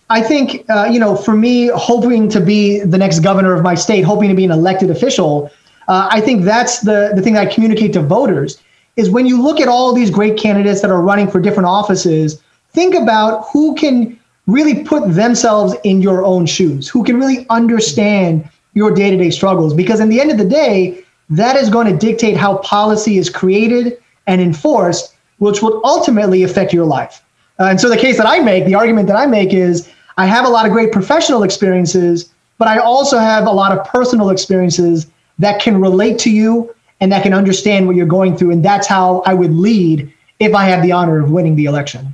I 0.09 0.21
think 0.21 0.65
uh, 0.69 0.85
you 0.89 0.99
know, 0.99 1.17
for 1.17 1.35
me, 1.35 1.67
hoping 1.75 2.29
to 2.29 2.39
be 2.39 2.79
the 2.79 2.97
next 2.97 3.19
governor 3.19 3.53
of 3.53 3.63
my 3.63 3.75
state, 3.75 4.03
hoping 4.03 4.29
to 4.29 4.35
be 4.35 4.45
an 4.45 4.51
elected 4.51 4.89
official, 4.89 5.51
uh, 5.87 6.07
I 6.11 6.21
think 6.21 6.43
that's 6.43 6.81
the 6.81 7.11
the 7.15 7.21
thing 7.21 7.33
that 7.33 7.47
I 7.47 7.53
communicate 7.53 7.93
to 7.93 8.01
voters 8.01 8.61
is 8.95 9.09
when 9.09 9.25
you 9.25 9.41
look 9.41 9.59
at 9.59 9.67
all 9.67 9.93
these 9.93 10.11
great 10.11 10.37
candidates 10.37 10.81
that 10.81 10.91
are 10.91 11.01
running 11.01 11.29
for 11.29 11.39
different 11.39 11.67
offices, 11.67 12.41
think 12.69 12.93
about 12.93 13.47
who 13.51 13.75
can 13.75 14.19
really 14.47 14.83
put 14.83 15.13
themselves 15.13 15.75
in 15.83 16.01
your 16.01 16.25
own 16.25 16.45
shoes, 16.45 16.87
who 16.87 17.03
can 17.03 17.17
really 17.17 17.45
understand 17.49 18.49
your 18.73 18.91
day-to-day 18.93 19.29
struggles, 19.29 19.73
because 19.73 19.99
in 19.99 20.09
the 20.09 20.19
end 20.19 20.31
of 20.31 20.37
the 20.37 20.45
day 20.45 21.03
that 21.29 21.55
is 21.55 21.69
going 21.69 21.87
to 21.87 21.97
dictate 21.97 22.35
how 22.35 22.57
policy 22.57 23.17
is 23.17 23.29
created 23.29 23.97
and 24.27 24.41
enforced, 24.41 25.15
which 25.37 25.61
will 25.61 25.81
ultimately 25.85 26.43
affect 26.43 26.73
your 26.73 26.85
life. 26.85 27.23
Uh, 27.59 27.65
and 27.65 27.79
so 27.79 27.89
the 27.89 27.97
case 27.97 28.17
that 28.17 28.27
I 28.27 28.39
make, 28.39 28.65
the 28.65 28.75
argument 28.75 29.07
that 29.07 29.15
I 29.15 29.25
make 29.25 29.53
is 29.53 29.89
I 30.17 30.25
have 30.25 30.45
a 30.45 30.49
lot 30.49 30.65
of 30.65 30.71
great 30.73 30.91
professional 30.91 31.43
experiences, 31.43 32.33
but 32.57 32.67
I 32.67 32.79
also 32.79 33.17
have 33.17 33.45
a 33.47 33.51
lot 33.51 33.71
of 33.75 33.85
personal 33.87 34.29
experiences 34.29 35.07
that 35.41 35.61
can 35.61 35.81
relate 35.81 36.19
to 36.19 36.31
you 36.31 36.73
and 36.99 37.11
that 37.11 37.23
can 37.23 37.33
understand 37.33 37.87
what 37.87 37.95
you're 37.95 38.05
going 38.05 38.37
through. 38.37 38.51
And 38.51 38.63
that's 38.63 38.87
how 38.87 39.23
I 39.25 39.33
would 39.33 39.53
lead 39.53 40.11
if 40.39 40.53
I 40.55 40.65
have 40.65 40.81
the 40.81 40.91
honor 40.91 41.19
of 41.19 41.31
winning 41.31 41.55
the 41.55 41.65
election. 41.65 42.13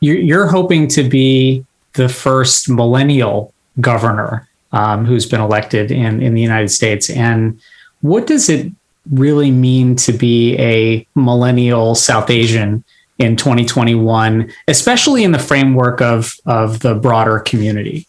You're 0.00 0.46
hoping 0.46 0.88
to 0.88 1.08
be 1.08 1.64
the 1.92 2.08
first 2.08 2.68
millennial 2.68 3.52
governor 3.80 4.48
um, 4.72 5.04
who's 5.04 5.26
been 5.26 5.40
elected 5.40 5.90
in, 5.90 6.22
in 6.22 6.34
the 6.34 6.40
United 6.40 6.68
States. 6.68 7.10
And 7.10 7.60
what 8.00 8.26
does 8.26 8.48
it 8.48 8.72
really 9.12 9.50
mean 9.50 9.96
to 9.96 10.12
be 10.12 10.56
a 10.58 11.06
millennial 11.14 11.94
South 11.94 12.30
Asian 12.30 12.82
in 13.18 13.36
2021, 13.36 14.50
especially 14.66 15.24
in 15.24 15.32
the 15.32 15.38
framework 15.38 16.00
of, 16.00 16.36
of 16.46 16.80
the 16.80 16.94
broader 16.94 17.38
community? 17.40 18.06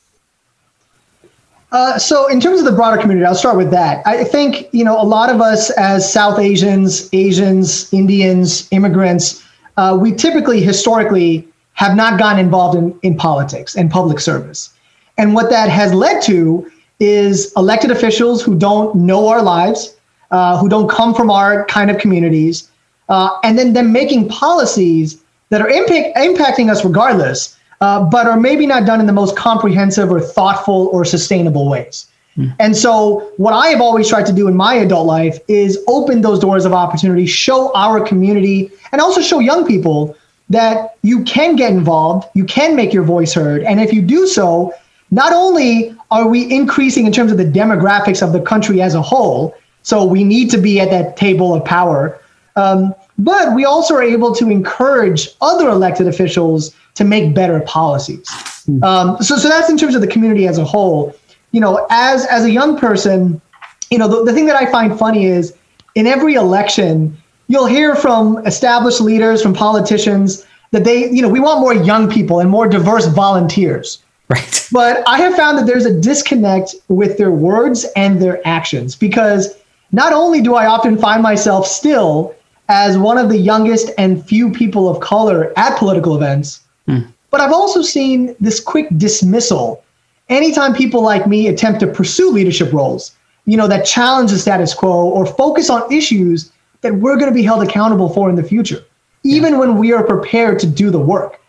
Uh, 1.72 1.98
so, 1.98 2.28
in 2.28 2.42
terms 2.42 2.60
of 2.60 2.66
the 2.66 2.72
broader 2.72 3.00
community, 3.00 3.26
I'll 3.26 3.34
start 3.34 3.56
with 3.56 3.72
that. 3.72 4.06
I 4.06 4.26
think 4.26 4.68
you 4.74 4.84
know 4.84 5.02
a 5.02 5.04
lot 5.04 5.30
of 5.30 5.40
us 5.40 5.70
as 5.72 6.12
South 6.12 6.38
Asians, 6.38 7.10
Asians, 7.14 7.92
Indians, 7.94 8.68
immigrants, 8.72 9.44
uh, 9.78 9.98
we 10.00 10.12
typically 10.12 10.62
historically 10.62 11.48
have 11.74 11.96
not 11.96 12.20
gotten 12.20 12.40
involved 12.40 12.78
in, 12.78 13.00
in 13.04 13.16
politics 13.16 13.76
and 13.76 13.90
public 13.90 14.20
service, 14.20 14.74
and 15.18 15.34
what 15.34 15.50
that 15.50 15.70
has 15.70 15.94
led 15.94 16.22
to 16.24 16.70
is 17.00 17.54
elected 17.56 17.90
officials 17.90 18.44
who 18.44 18.58
don't 18.58 18.94
know 18.96 19.30
our 19.30 19.42
lives, 19.42 19.96
uh, 20.32 20.58
who 20.58 20.68
don't 20.68 20.90
come 20.90 21.16
from 21.16 21.32
our 21.32 21.66
kind 21.66 21.90
of 21.90 21.98
communities, 21.98 22.70
uh, 23.08 23.30
and 23.46 23.58
then 23.58 23.72
them 23.72 23.94
making 23.94 24.28
policies 24.28 25.24
that 25.50 25.62
are 25.62 25.70
impact, 25.70 26.18
impacting 26.18 26.70
us 26.70 26.84
regardless, 26.84 27.58
uh, 27.82 28.04
but 28.04 28.28
are 28.28 28.40
maybe 28.40 28.66
not 28.66 28.86
done 28.86 29.00
in 29.00 29.08
the 29.08 29.14
most 29.14 29.36
comprehensive 29.36 30.12
or 30.12 30.22
thoughtful 30.22 30.90
or 30.94 31.04
sustainable 31.04 31.70
ways. 31.70 32.08
Mm. 32.38 32.56
And 32.60 32.78
so, 32.78 33.32
what 33.38 33.54
I 33.54 33.68
have 33.68 33.82
always 33.82 34.08
tried 34.08 34.26
to 34.28 34.34
do 34.34 34.48
in 34.48 34.56
my 34.56 34.76
adult 34.76 35.06
life 35.06 35.38
is 35.48 35.78
open 35.88 36.22
those 36.22 36.40
doors 36.40 36.64
of 36.64 36.72
opportunity, 36.72 37.26
show 37.26 37.74
our 37.74 38.00
community, 38.00 38.72
and 38.92 39.02
also 39.02 39.22
show 39.22 39.40
young 39.40 39.66
people 39.66 40.16
that 40.50 40.98
you 41.02 41.24
can 41.24 41.56
get 41.56 41.72
involved, 41.72 42.28
you 42.34 42.46
can 42.46 42.76
make 42.76 42.94
your 42.94 43.04
voice 43.04 43.34
heard. 43.34 43.64
And 43.64 43.82
if 43.82 43.94
you 43.94 44.02
do 44.02 44.28
so, 44.28 44.74
not 45.10 45.34
only 45.34 45.96
are 46.10 46.28
we 46.28 46.50
increasing 46.52 47.06
in 47.06 47.12
terms 47.12 47.32
of 47.32 47.38
the 47.38 47.46
demographics 47.46 48.22
of 48.22 48.34
the 48.34 48.42
country 48.42 48.82
as 48.82 48.94
a 48.94 49.02
whole, 49.02 49.56
so 49.84 50.06
we 50.06 50.24
need 50.24 50.50
to 50.52 50.58
be 50.58 50.80
at 50.80 50.90
that 50.90 51.18
table 51.18 51.54
of 51.54 51.66
power, 51.66 52.20
um, 52.56 52.94
but 53.24 53.54
we 53.54 53.66
also 53.66 53.94
are 53.94 54.02
able 54.02 54.34
to 54.36 54.50
encourage 54.50 55.30
other 55.42 55.70
elected 55.70 56.08
officials 56.08 56.74
to 56.96 57.04
make 57.04 57.34
better 57.34 57.60
policies. 57.62 58.28
Hmm. 58.66 58.84
Um, 58.84 59.18
so, 59.22 59.38
so 59.38 59.48
that's 59.48 59.70
in 59.70 59.78
terms 59.78 59.96
of 59.96 60.02
the 60.02 60.08
community 60.08 60.48
as 60.48 60.58
a 60.58 60.66
whole. 60.66 61.16
You 61.52 61.62
know, 61.62 61.86
as 61.90 62.26
as 62.28 62.46
a 62.46 62.52
young 62.52 62.78
person, 62.78 63.42
you 63.90 63.98
know, 63.98 64.08
the, 64.08 64.24
the 64.24 64.34
thing 64.34 64.46
that 64.48 64.56
I 64.56 64.72
find 64.72 64.98
funny 64.98 65.26
is 65.26 65.54
in 65.96 66.08
every 66.08 66.36
election, 66.36 67.18
you'll 67.48 67.66
hear 67.66 67.96
from 67.96 68.46
established 68.48 69.02
leaders, 69.02 69.42
from 69.42 69.54
politicians, 69.54 70.46
that 70.72 70.86
they, 70.86 71.12
you 71.12 71.22
know, 71.22 71.30
we 71.30 71.40
want 71.40 71.60
more 71.60 71.74
young 71.74 72.10
people 72.10 72.40
and 72.40 72.50
more 72.50 72.68
diverse 72.68 73.06
volunteers. 73.08 74.02
Right. 74.30 74.58
But 74.72 75.04
I 75.06 75.18
have 75.18 75.36
found 75.36 75.58
that 75.58 75.66
there's 75.66 75.86
a 75.86 76.00
disconnect 76.00 76.76
with 76.88 77.18
their 77.18 77.32
words 77.32 77.86
and 77.98 78.22
their 78.22 78.40
actions 78.48 78.96
because 78.96 79.54
not 79.92 80.14
only 80.14 80.42
do 80.42 80.56
I 80.56 80.66
often 80.66 80.98
find 80.98 81.22
myself 81.22 81.68
still 81.68 82.34
as 82.72 82.98
one 82.98 83.18
of 83.18 83.28
the 83.28 83.38
youngest 83.38 83.92
and 83.98 84.26
few 84.26 84.50
people 84.50 84.88
of 84.88 85.02
color 85.02 85.52
at 85.58 85.78
political 85.78 86.16
events, 86.16 86.62
mm. 86.88 87.06
but 87.30 87.42
I've 87.42 87.52
also 87.52 87.82
seen 87.82 88.34
this 88.40 88.62
quick 88.62 88.88
dismissal 88.98 89.84
anytime 90.30 90.74
people 90.74 91.04
like 91.04 91.28
me 91.28 91.48
attempt 91.48 91.82
to 91.82 91.88
pursue 91.88 92.32
leadership 92.32 92.72
roles, 92.72 93.12
you 93.46 93.58
know, 93.58 93.68
that 93.68 93.86
challenge 93.86 94.32
the 94.32 94.40
status 94.40 94.74
quo 94.74 95.10
or 95.10 95.26
focus 95.26 95.70
on 95.70 95.92
issues 95.92 96.54
that 96.80 96.96
we're 96.96 97.18
going 97.18 97.30
to 97.30 97.36
be 97.36 97.44
held 97.44 97.62
accountable 97.62 98.08
for 98.08 98.30
in 98.30 98.38
the 98.38 98.44
future, 98.44 98.82
even 99.24 99.60
when 99.60 99.78
we 99.78 99.92
are 99.92 100.04
prepared 100.04 100.58
to 100.60 100.68
do 100.68 100.90
the 100.90 101.00
work. 101.00 101.42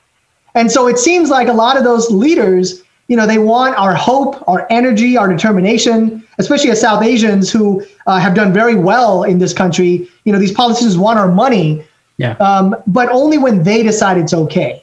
And 0.57 0.73
so 0.73 0.89
it 0.89 0.99
seems 0.99 1.31
like 1.31 1.47
a 1.47 1.53
lot 1.53 1.79
of 1.79 1.85
those 1.85 2.11
leaders, 2.11 2.83
you 3.13 3.17
know, 3.19 3.27
they 3.27 3.37
want 3.37 3.77
our 3.77 3.95
hope, 3.95 4.43
our 4.49 4.67
energy, 4.71 5.19
our 5.19 5.29
determination, 5.29 6.27
especially 6.39 6.71
as 6.71 6.81
South 6.81 7.03
Asians 7.03 7.53
who 7.53 7.85
uh, 8.07 8.19
have 8.19 8.35
done 8.35 8.55
very 8.55 8.75
well 8.75 9.23
in 9.25 9.39
this 9.39 9.53
country. 9.53 10.09
You 10.25 10.33
know, 10.33 10.39
these 10.39 10.53
politicians 10.53 10.97
want 10.97 11.19
our 11.19 11.31
money, 11.31 11.85
yeah. 12.17 12.37
Um, 12.37 12.75
but 12.87 13.11
only 13.11 13.37
when 13.37 13.65
they 13.65 13.83
decide 13.83 14.17
it's 14.17 14.33
okay. 14.33 14.83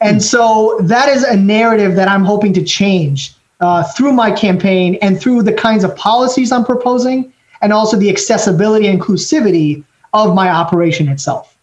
And 0.00 0.16
mm. 0.20 0.22
so 0.22 0.78
that 0.84 1.10
is 1.10 1.22
a 1.22 1.36
narrative 1.36 1.96
that 1.96 2.08
I'm 2.08 2.24
hoping 2.24 2.54
to 2.54 2.64
change 2.64 3.34
uh, 3.60 3.84
through 3.94 4.14
my 4.14 4.30
campaign 4.30 4.96
and 5.02 5.20
through 5.20 5.42
the 5.42 5.52
kinds 5.52 5.84
of 5.84 5.94
policies 5.96 6.52
I'm 6.52 6.64
proposing, 6.64 7.30
and 7.60 7.74
also 7.74 7.98
the 7.98 8.08
accessibility 8.08 8.86
and 8.86 8.98
inclusivity 8.98 9.84
of 10.14 10.34
my 10.34 10.48
operation 10.48 11.08
itself. 11.08 11.58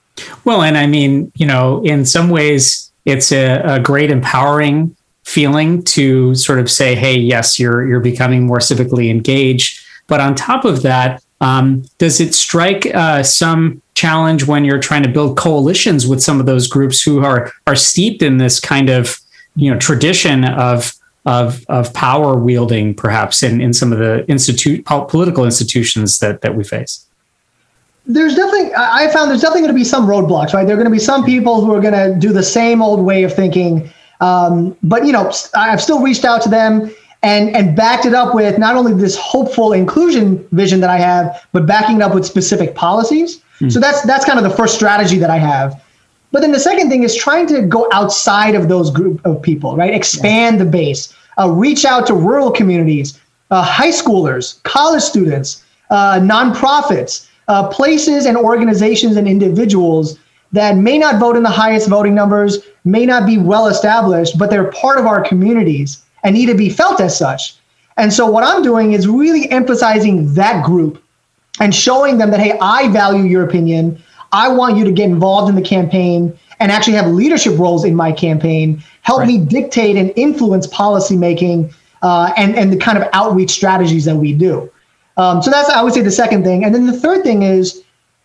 Well, 0.46 0.62
and 0.62 0.78
I 0.78 0.86
mean, 0.86 1.32
you 1.38 1.48
know, 1.48 1.84
in 1.84 2.06
some 2.06 2.30
ways, 2.30 2.92
it's 3.06 3.32
a, 3.32 3.64
a 3.66 3.80
great 3.80 4.12
empowering 4.12 4.96
feeling 5.24 5.84
to 5.84 6.36
sort 6.36 6.60
of 6.60 6.70
say, 6.70 6.96
"Hey, 6.96 7.18
yes, 7.18 7.60
you're 7.60 7.88
you're 7.88 8.00
becoming 8.00 8.46
more 8.46 8.60
civically 8.60 9.10
engaged." 9.10 9.80
But 10.08 10.20
on 10.20 10.36
top 10.36 10.66
of 10.66 10.82
that, 10.82 11.24
um, 11.42 11.84
does 11.98 12.20
it 12.20 12.36
strike 12.36 12.86
uh, 12.94 13.24
some 13.24 13.82
challenge 13.96 14.48
when 14.48 14.66
you're 14.66 14.80
trying 14.80 15.04
to 15.04 15.10
build 15.10 15.38
coalitions 15.38 16.08
with 16.08 16.22
some 16.22 16.40
of 16.40 16.46
those 16.46 16.68
groups 16.68 17.02
who 17.02 17.24
are 17.24 17.52
are 17.68 17.76
steeped 17.76 18.22
in 18.22 18.38
this 18.38 18.60
kind 18.60 18.90
of 18.90 19.20
you 19.56 19.72
know 19.72 19.80
tradition 19.80 20.46
of 20.46 20.94
of 21.26 21.66
of 21.70 21.94
power 21.94 22.38
wielding, 22.38 22.94
perhaps 22.94 23.44
in 23.44 23.62
in 23.62 23.74
some 23.74 23.94
of 23.94 24.00
the 24.00 24.26
institute 24.28 24.86
political 24.86 25.46
institutions 25.46 26.20
that 26.20 26.42
that 26.42 26.56
we 26.56 26.64
face? 26.64 27.06
There's 28.06 28.36
definitely 28.36 28.74
I 28.76 29.10
found 29.14 29.32
there's 29.32 29.42
definitely 29.42 29.62
going 29.62 29.74
to 29.74 29.80
be 29.80 29.86
some 29.86 30.06
roadblocks, 30.06 30.54
right? 30.54 30.66
There 30.66 30.76
are 30.76 30.82
going 30.82 30.86
to 30.86 30.92
be 30.92 31.00
some 31.00 31.24
people 31.24 31.64
who 31.64 31.74
are 31.74 31.80
going 31.80 31.94
to 31.94 32.20
do 32.20 32.34
the 32.34 32.44
same 32.44 32.82
old 32.82 33.00
way 33.00 33.24
of 33.24 33.34
thinking, 33.34 33.90
um, 34.24 34.78
but 34.84 35.06
you 35.06 35.12
know 35.12 35.32
I've 35.54 35.82
still 35.82 36.02
reached 36.02 36.26
out 36.26 36.42
to 36.44 36.50
them 36.50 36.90
and 37.24 37.56
and 37.56 37.76
backed 37.76 38.06
it 38.06 38.14
up 38.14 38.34
with 38.34 38.58
not 38.58 38.76
only 38.76 38.94
this 38.94 39.18
hopeful 39.18 39.74
inclusion 39.74 40.48
vision 40.52 40.80
that 40.82 40.90
I 40.90 40.98
have, 40.98 41.46
but 41.52 41.66
backing 41.66 41.98
it 41.98 42.02
up 42.02 42.14
with 42.14 42.26
specific 42.26 42.76
policies. 42.76 43.42
Mm. 43.60 43.72
So 43.72 43.80
that's 43.80 44.02
that's 44.04 44.26
kind 44.26 44.38
of 44.38 44.44
the 44.44 44.56
first 44.56 44.76
strategy 44.76 45.18
that 45.18 45.30
I 45.30 45.38
have. 45.38 45.82
But 46.32 46.42
then 46.42 46.52
the 46.52 46.60
second 46.60 46.90
thing 46.90 47.04
is 47.04 47.16
trying 47.16 47.48
to 47.48 47.62
go 47.62 47.88
outside 47.92 48.56
of 48.56 48.68
those 48.68 48.90
group 48.90 49.24
of 49.26 49.42
people, 49.42 49.76
right? 49.76 49.94
Expand 49.94 50.58
yeah. 50.58 50.64
the 50.64 50.70
base, 50.70 51.14
uh, 51.40 51.50
reach 51.52 51.86
out 51.86 52.08
to 52.08 52.14
rural 52.16 52.50
communities, 52.50 53.20
uh, 53.52 53.62
high 53.62 53.92
schoolers, 53.92 54.62
college 54.64 55.04
students, 55.04 55.64
uh, 55.92 56.20
nonprofits, 56.20 57.28
uh, 57.50 57.68
places 57.68 58.26
and 58.26 58.36
organizations 58.36 59.16
and 59.16 59.28
individuals 59.28 60.18
that 60.54 60.78
may 60.78 60.98
not 60.98 61.20
vote 61.20 61.36
in 61.36 61.44
the 61.44 61.50
highest 61.50 61.90
voting 61.90 62.16
numbers, 62.16 62.60
may 62.86 63.06
not 63.06 63.26
be 63.26 63.38
well 63.38 63.68
established, 63.68 64.38
but 64.38 64.50
they're 64.50 64.72
part 64.72 64.98
of 64.98 65.06
our 65.06 65.24
communities 65.24 66.04
and 66.24 66.36
need 66.36 66.46
to 66.46 66.56
be 66.56 66.70
felt 66.70 67.02
as 67.02 67.18
such. 67.18 67.56
And 67.98 68.12
so 68.12 68.26
what 68.26 68.44
I'm 68.44 68.64
doing 68.64 68.94
is 68.94 69.08
really 69.08 69.50
emphasizing 69.52 70.34
that 70.36 70.64
group 70.64 71.04
and 71.60 71.74
showing 71.76 72.18
them 72.18 72.32
that, 72.32 72.40
hey, 72.40 72.58
I 72.62 72.88
value 72.90 73.24
your 73.24 73.44
opinion. 73.44 74.02
I 74.32 74.48
want 74.48 74.78
you 74.78 74.84
to 74.86 74.92
get 74.92 75.10
involved 75.10 75.50
in 75.50 75.56
the 75.56 75.62
campaign 75.62 76.38
and 76.60 76.72
actually 76.72 76.94
have 76.94 77.08
leadership 77.08 77.58
roles 77.60 77.84
in 77.84 77.96
my 77.96 78.12
campaign. 78.12 78.84
Help 79.02 79.20
right. 79.20 79.28
me 79.28 79.38
dictate 79.38 79.96
and 79.96 80.14
influence 80.16 80.66
policy 80.68 81.16
making 81.16 81.74
uh, 82.02 82.34
and 82.38 82.56
and 82.56 82.72
the 82.72 82.78
kind 82.78 82.98
of 82.98 83.08
outreach 83.14 83.52
strategies 83.52 84.06
that 84.06 84.16
we 84.16 84.34
do. 84.34 84.70
Um, 85.18 85.42
so 85.42 85.52
that's 85.52 85.70
I 85.70 85.82
would 85.82 85.94
say 85.94 86.02
the 86.02 86.12
second 86.12 86.44
thing, 86.44 86.64
and 86.64 86.74
then 86.74 86.86
the 86.86 87.00
third 87.00 87.24
thing 87.24 87.44
is 87.44 87.84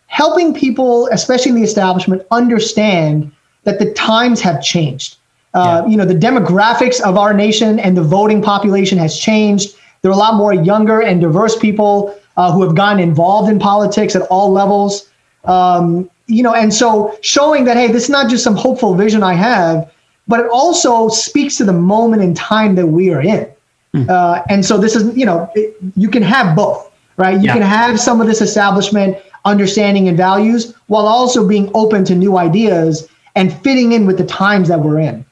helping 0.09 0.53
people, 0.53 1.07
especially 1.11 1.51
in 1.51 1.55
the 1.55 1.63
establishment, 1.63 2.23
understand 2.31 3.31
that 3.63 3.79
the 3.79 3.93
times 3.93 4.41
have 4.41 4.61
changed. 4.61 5.17
Uh, 5.53 5.83
yeah. 5.83 5.91
You 5.91 5.97
know, 5.97 6.05
the 6.05 6.15
demographics 6.15 6.99
of 7.01 7.17
our 7.17 7.33
nation 7.33 7.79
and 7.79 7.95
the 7.95 8.03
voting 8.03 8.41
population 8.41 8.97
has 8.97 9.17
changed. 9.17 9.75
There 10.01 10.11
are 10.11 10.13
a 10.13 10.17
lot 10.17 10.35
more 10.35 10.53
younger 10.53 11.01
and 11.01 11.21
diverse 11.21 11.57
people 11.57 12.19
uh, 12.37 12.51
who 12.51 12.63
have 12.63 12.75
gotten 12.75 12.99
involved 12.99 13.51
in 13.51 13.59
politics 13.59 14.15
at 14.15 14.23
all 14.23 14.51
levels. 14.51 15.09
Um, 15.45 16.09
you 16.27 16.43
know, 16.43 16.53
and 16.53 16.73
so 16.73 17.17
showing 17.21 17.65
that, 17.65 17.77
hey, 17.77 17.87
this 17.87 18.03
is 18.03 18.09
not 18.09 18.29
just 18.29 18.43
some 18.43 18.55
hopeful 18.55 18.95
vision 18.95 19.23
I 19.23 19.33
have, 19.33 19.91
but 20.27 20.39
it 20.39 20.49
also 20.51 21.09
speaks 21.09 21.57
to 21.57 21.65
the 21.65 21.73
moment 21.73 22.21
in 22.23 22.33
time 22.33 22.75
that 22.75 22.87
we 22.87 23.11
are 23.13 23.21
in. 23.21 23.47
Mm. 23.93 24.09
Uh, 24.09 24.43
and 24.49 24.65
so 24.65 24.77
this 24.77 24.95
is, 24.95 25.15
you 25.15 25.25
know, 25.25 25.51
it, 25.55 25.75
you 25.95 26.09
can 26.09 26.23
have 26.23 26.55
both, 26.55 26.91
right? 27.17 27.35
You 27.35 27.45
yeah. 27.45 27.53
can 27.53 27.63
have 27.63 27.99
some 27.99 28.21
of 28.21 28.27
this 28.27 28.41
establishment 28.41 29.17
understanding 29.49 30.07
and 30.07 30.15
values 30.15 30.73
while 30.87 31.05
also 31.05 31.47
being 31.47 31.69
open 31.73 32.05
to 32.05 32.15
new 32.15 32.37
ideas 32.37 33.07
and 33.35 33.53
fitting 33.61 33.91
in 33.91 34.05
with 34.05 34.17
the 34.17 34.25
times 34.25 34.67
that 34.67 34.79
we're 34.79 34.99
in. 34.99 35.25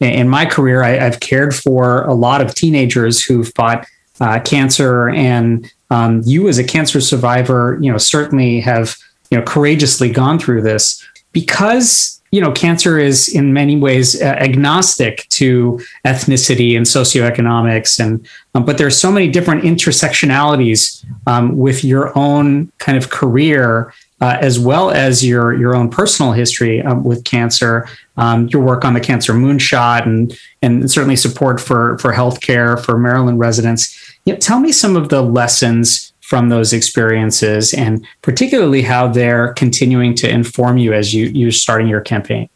In 0.00 0.28
my 0.28 0.46
career, 0.46 0.82
I, 0.82 0.90
have 0.90 1.20
cared 1.20 1.54
for 1.54 2.04
a 2.04 2.14
lot 2.14 2.40
of 2.40 2.54
teenagers 2.54 3.22
who've 3.22 3.52
fought 3.54 3.86
uh, 4.20 4.40
cancer, 4.40 5.10
and 5.10 5.70
um, 5.90 6.22
you, 6.24 6.48
as 6.48 6.58
a 6.58 6.64
cancer 6.64 7.00
survivor, 7.00 7.78
you 7.82 7.90
know, 7.90 7.98
certainly 7.98 8.60
have 8.60 8.96
you 9.30 9.38
know 9.38 9.44
courageously 9.44 10.10
gone 10.10 10.38
through 10.38 10.62
this 10.62 11.06
because 11.32 12.20
you 12.30 12.40
know 12.40 12.52
cancer 12.52 12.98
is 12.98 13.28
in 13.28 13.52
many 13.52 13.76
ways 13.76 14.20
uh, 14.20 14.24
agnostic 14.24 15.26
to 15.30 15.80
ethnicity 16.04 16.76
and 16.76 16.86
socioeconomics 16.86 17.98
and 17.98 18.26
um, 18.54 18.64
but 18.64 18.78
there's 18.78 18.96
so 18.96 19.10
many 19.10 19.28
different 19.28 19.64
intersectionalities 19.64 21.04
um, 21.26 21.56
with 21.56 21.82
your 21.84 22.16
own 22.16 22.70
kind 22.78 22.96
of 22.96 23.10
career 23.10 23.92
uh, 24.20 24.36
as 24.40 24.58
well 24.58 24.90
as 24.90 25.24
your 25.24 25.54
your 25.54 25.74
own 25.74 25.88
personal 25.88 26.32
history 26.32 26.82
um, 26.82 27.04
with 27.04 27.24
cancer, 27.24 27.88
um, 28.16 28.48
your 28.48 28.62
work 28.62 28.84
on 28.84 28.92
the 28.92 29.00
Cancer 29.00 29.32
Moonshot, 29.32 30.04
and 30.04 30.38
and 30.62 30.90
certainly 30.90 31.16
support 31.16 31.60
for 31.60 31.96
for 31.98 32.12
healthcare 32.12 32.82
for 32.84 32.98
Maryland 32.98 33.38
residents. 33.38 33.96
You 34.26 34.34
know, 34.34 34.38
tell 34.38 34.60
me 34.60 34.72
some 34.72 34.94
of 34.96 35.08
the 35.08 35.22
lessons 35.22 36.09
from 36.30 36.48
those 36.48 36.72
experiences, 36.72 37.74
and 37.74 38.06
particularly 38.22 38.82
how 38.82 39.08
they're 39.08 39.52
continuing 39.54 40.14
to 40.14 40.30
inform 40.30 40.78
you 40.78 40.92
as 40.92 41.12
you 41.12 41.26
you're 41.26 41.50
starting 41.50 41.88
your 41.88 42.00
campaign. 42.00 42.48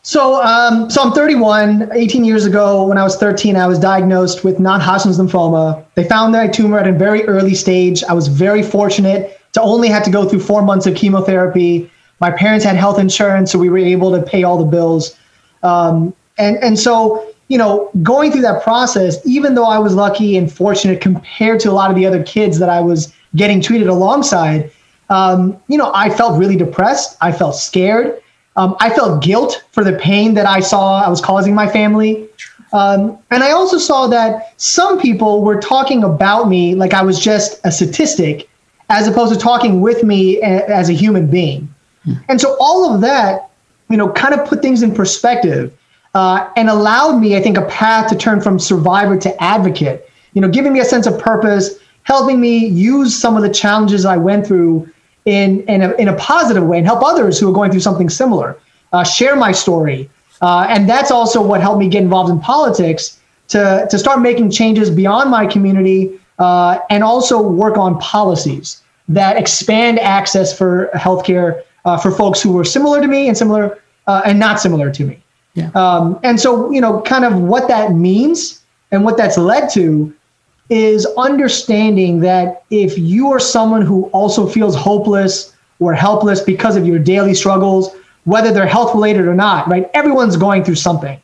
So, 0.00 0.42
um, 0.42 0.88
so 0.88 1.02
I'm 1.02 1.12
31. 1.12 1.90
18 1.92 2.24
years 2.24 2.46
ago, 2.46 2.86
when 2.86 2.96
I 2.96 3.04
was 3.04 3.16
13, 3.16 3.56
I 3.56 3.66
was 3.66 3.78
diagnosed 3.78 4.42
with 4.42 4.58
non-Hodgkin's 4.58 5.18
lymphoma. 5.18 5.84
They 5.96 6.04
found 6.04 6.34
that 6.34 6.46
my 6.46 6.48
tumor 6.50 6.78
at 6.78 6.88
a 6.88 6.92
very 6.92 7.24
early 7.24 7.54
stage. 7.54 8.02
I 8.04 8.14
was 8.14 8.28
very 8.28 8.62
fortunate 8.62 9.38
to 9.52 9.60
only 9.60 9.88
have 9.88 10.02
to 10.04 10.10
go 10.10 10.26
through 10.26 10.40
four 10.40 10.62
months 10.62 10.86
of 10.86 10.94
chemotherapy. 10.94 11.90
My 12.20 12.30
parents 12.30 12.64
had 12.64 12.76
health 12.76 12.98
insurance, 12.98 13.52
so 13.52 13.58
we 13.58 13.68
were 13.68 13.76
able 13.76 14.10
to 14.18 14.22
pay 14.22 14.44
all 14.44 14.56
the 14.56 14.70
bills. 14.70 15.14
Um, 15.62 16.14
and 16.38 16.56
and 16.64 16.78
so 16.78 17.33
you 17.48 17.58
know, 17.58 17.90
going 18.02 18.32
through 18.32 18.42
that 18.42 18.62
process, 18.62 19.24
even 19.26 19.54
though 19.54 19.66
I 19.66 19.78
was 19.78 19.94
lucky 19.94 20.36
and 20.36 20.50
fortunate 20.50 21.00
compared 21.00 21.60
to 21.60 21.70
a 21.70 21.72
lot 21.72 21.90
of 21.90 21.96
the 21.96 22.06
other 22.06 22.22
kids 22.22 22.58
that 22.58 22.68
I 22.68 22.80
was 22.80 23.12
getting 23.36 23.60
treated 23.60 23.88
alongside, 23.88 24.70
um, 25.10 25.60
you 25.68 25.76
know, 25.76 25.90
I 25.94 26.08
felt 26.10 26.38
really 26.38 26.56
depressed. 26.56 27.16
I 27.20 27.32
felt 27.32 27.56
scared. 27.56 28.20
Um, 28.56 28.76
I 28.80 28.90
felt 28.90 29.22
guilt 29.22 29.64
for 29.72 29.84
the 29.84 29.94
pain 29.94 30.34
that 30.34 30.46
I 30.46 30.60
saw 30.60 31.02
I 31.02 31.08
was 31.08 31.20
causing 31.20 31.54
my 31.54 31.68
family. 31.68 32.28
Um, 32.72 33.18
and 33.30 33.42
I 33.42 33.52
also 33.52 33.78
saw 33.78 34.06
that 34.08 34.54
some 34.60 35.00
people 35.00 35.42
were 35.42 35.60
talking 35.60 36.02
about 36.02 36.48
me 36.48 36.74
like 36.74 36.94
I 36.94 37.02
was 37.02 37.20
just 37.20 37.60
a 37.64 37.70
statistic 37.70 38.48
as 38.90 39.06
opposed 39.06 39.32
to 39.32 39.38
talking 39.38 39.80
with 39.80 40.02
me 40.02 40.40
as 40.42 40.88
a 40.88 40.92
human 40.92 41.30
being. 41.30 41.72
Hmm. 42.04 42.12
And 42.28 42.40
so 42.40 42.56
all 42.60 42.92
of 42.92 43.00
that, 43.00 43.50
you 43.90 43.96
know, 43.96 44.10
kind 44.12 44.34
of 44.34 44.46
put 44.46 44.62
things 44.62 44.82
in 44.82 44.94
perspective 44.94 45.76
uh, 46.14 46.48
and 46.56 46.68
allowed 46.68 47.18
me, 47.18 47.36
I 47.36 47.42
think, 47.42 47.58
a 47.58 47.66
path 47.66 48.08
to 48.10 48.16
turn 48.16 48.40
from 48.40 48.58
survivor 48.58 49.16
to 49.18 49.42
advocate, 49.42 50.04
you 50.32 50.40
know, 50.40 50.48
giving 50.48 50.72
me 50.72 50.80
a 50.80 50.84
sense 50.84 51.06
of 51.06 51.18
purpose, 51.18 51.78
helping 52.04 52.40
me 52.40 52.66
use 52.66 53.16
some 53.16 53.36
of 53.36 53.42
the 53.42 53.48
challenges 53.48 54.04
I 54.04 54.16
went 54.16 54.46
through 54.46 54.88
in, 55.24 55.62
in, 55.62 55.82
a, 55.82 55.92
in 55.94 56.08
a 56.08 56.16
positive 56.16 56.64
way 56.64 56.78
and 56.78 56.86
help 56.86 57.02
others 57.02 57.38
who 57.38 57.48
are 57.48 57.52
going 57.52 57.70
through 57.70 57.80
something 57.80 58.08
similar, 58.08 58.58
uh, 58.92 59.02
share 59.02 59.36
my 59.36 59.52
story. 59.52 60.08
Uh, 60.40 60.66
and 60.68 60.88
that's 60.88 61.10
also 61.10 61.42
what 61.42 61.60
helped 61.60 61.78
me 61.78 61.88
get 61.88 62.02
involved 62.02 62.30
in 62.30 62.38
politics 62.38 63.20
to, 63.48 63.86
to 63.90 63.98
start 63.98 64.20
making 64.20 64.50
changes 64.50 64.90
beyond 64.90 65.30
my 65.30 65.46
community 65.46 66.20
uh, 66.38 66.78
and 66.90 67.02
also 67.02 67.40
work 67.40 67.76
on 67.78 67.98
policies 67.98 68.82
that 69.08 69.36
expand 69.36 69.98
access 69.98 70.56
for 70.56 70.90
healthcare 70.94 71.62
uh, 71.84 71.96
for 71.96 72.10
folks 72.10 72.40
who 72.42 72.52
were 72.52 72.64
similar 72.64 73.00
to 73.00 73.06
me 73.06 73.28
and 73.28 73.36
similar 73.36 73.78
uh, 74.06 74.22
and 74.24 74.38
not 74.38 74.60
similar 74.60 74.90
to 74.90 75.04
me. 75.04 75.23
Yeah. 75.54 75.70
Um, 75.74 76.18
and 76.22 76.38
so, 76.38 76.70
you 76.70 76.80
know, 76.80 77.00
kind 77.02 77.24
of 77.24 77.38
what 77.40 77.68
that 77.68 77.92
means 77.92 78.62
and 78.90 79.04
what 79.04 79.16
that's 79.16 79.38
led 79.38 79.70
to 79.70 80.12
is 80.70 81.06
understanding 81.16 82.20
that 82.20 82.64
if 82.70 82.98
you 82.98 83.30
are 83.32 83.38
someone 83.38 83.82
who 83.82 84.04
also 84.06 84.46
feels 84.46 84.74
hopeless 84.74 85.54
or 85.78 85.94
helpless 85.94 86.40
because 86.40 86.76
of 86.76 86.86
your 86.86 86.98
daily 86.98 87.34
struggles, 87.34 87.94
whether 88.24 88.52
they're 88.52 88.66
health 88.66 88.94
related 88.94 89.26
or 89.26 89.34
not, 89.34 89.68
right? 89.68 89.90
Everyone's 89.94 90.36
going 90.36 90.64
through 90.64 90.76
something. 90.76 91.20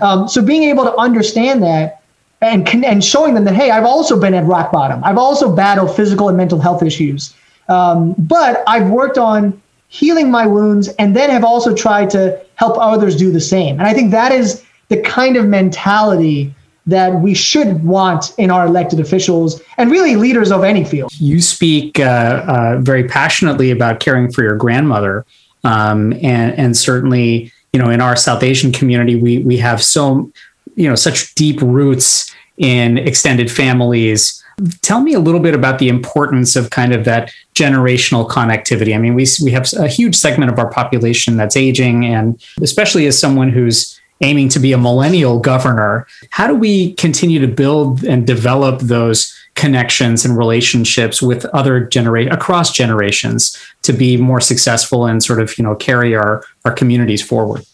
Um, 0.00 0.28
so 0.28 0.42
being 0.42 0.64
able 0.64 0.84
to 0.84 0.96
understand 0.96 1.62
that 1.62 2.02
and 2.40 2.68
and 2.84 3.02
showing 3.02 3.34
them 3.34 3.44
that 3.44 3.54
hey, 3.54 3.70
I've 3.70 3.84
also 3.84 4.18
been 4.18 4.34
at 4.34 4.44
rock 4.44 4.70
bottom. 4.70 5.02
I've 5.02 5.18
also 5.18 5.54
battled 5.54 5.94
physical 5.94 6.28
and 6.28 6.36
mental 6.36 6.60
health 6.60 6.82
issues, 6.82 7.34
um, 7.68 8.14
but 8.16 8.62
I've 8.66 8.88
worked 8.90 9.18
on 9.18 9.60
healing 9.88 10.30
my 10.30 10.46
wounds, 10.46 10.88
and 10.98 11.16
then 11.16 11.30
have 11.30 11.44
also 11.44 11.74
tried 11.74 12.10
to 12.10 12.40
help 12.54 12.76
others 12.78 13.16
do 13.16 13.32
the 13.32 13.40
same. 13.40 13.78
And 13.78 13.88
I 13.88 13.94
think 13.94 14.10
that 14.10 14.32
is 14.32 14.64
the 14.88 15.00
kind 15.00 15.36
of 15.36 15.46
mentality 15.46 16.54
that 16.86 17.20
we 17.20 17.34
should 17.34 17.84
want 17.84 18.32
in 18.38 18.50
our 18.50 18.66
elected 18.66 18.98
officials 18.98 19.60
and 19.76 19.90
really 19.90 20.16
leaders 20.16 20.50
of 20.50 20.64
any 20.64 20.84
field. 20.84 21.12
You 21.20 21.40
speak 21.40 22.00
uh, 22.00 22.44
uh, 22.48 22.78
very 22.80 23.04
passionately 23.04 23.70
about 23.70 24.00
caring 24.00 24.32
for 24.32 24.42
your 24.42 24.56
grandmother, 24.56 25.26
um, 25.64 26.12
and 26.14 26.58
and 26.58 26.76
certainly 26.76 27.52
you 27.72 27.80
know 27.80 27.90
in 27.90 28.00
our 28.00 28.16
South 28.16 28.42
Asian 28.42 28.72
community 28.72 29.16
we 29.16 29.38
we 29.40 29.58
have 29.58 29.82
so 29.82 30.30
you 30.76 30.88
know 30.88 30.94
such 30.94 31.34
deep 31.34 31.60
roots 31.60 32.34
in 32.58 32.98
extended 32.98 33.50
families. 33.50 34.42
Tell 34.82 35.00
me 35.00 35.14
a 35.14 35.20
little 35.20 35.40
bit 35.40 35.54
about 35.54 35.78
the 35.78 35.88
importance 35.88 36.56
of 36.56 36.70
kind 36.70 36.92
of 36.92 37.04
that 37.04 37.32
generational 37.54 38.28
connectivity. 38.28 38.94
I 38.94 38.98
mean 38.98 39.14
we 39.14 39.26
we 39.42 39.50
have 39.52 39.72
a 39.78 39.88
huge 39.88 40.16
segment 40.16 40.50
of 40.50 40.58
our 40.58 40.70
population 40.70 41.36
that's 41.36 41.56
aging 41.56 42.04
and 42.04 42.42
especially 42.60 43.06
as 43.06 43.18
someone 43.18 43.50
who's 43.50 43.98
aiming 44.20 44.48
to 44.48 44.58
be 44.58 44.72
a 44.72 44.78
millennial 44.78 45.38
governor 45.38 46.06
how 46.30 46.46
do 46.46 46.54
we 46.54 46.92
continue 46.94 47.38
to 47.38 47.46
build 47.46 48.04
and 48.04 48.26
develop 48.26 48.80
those 48.80 49.32
connections 49.54 50.24
and 50.24 50.36
relationships 50.36 51.22
with 51.22 51.44
other 51.46 51.80
generate 51.80 52.32
across 52.32 52.72
generations 52.72 53.56
to 53.82 53.92
be 53.92 54.16
more 54.16 54.40
successful 54.40 55.06
and 55.06 55.22
sort 55.22 55.40
of 55.40 55.56
you 55.58 55.64
know 55.64 55.74
carry 55.74 56.16
our 56.16 56.44
our 56.64 56.72
communities 56.72 57.22
forward 57.22 57.64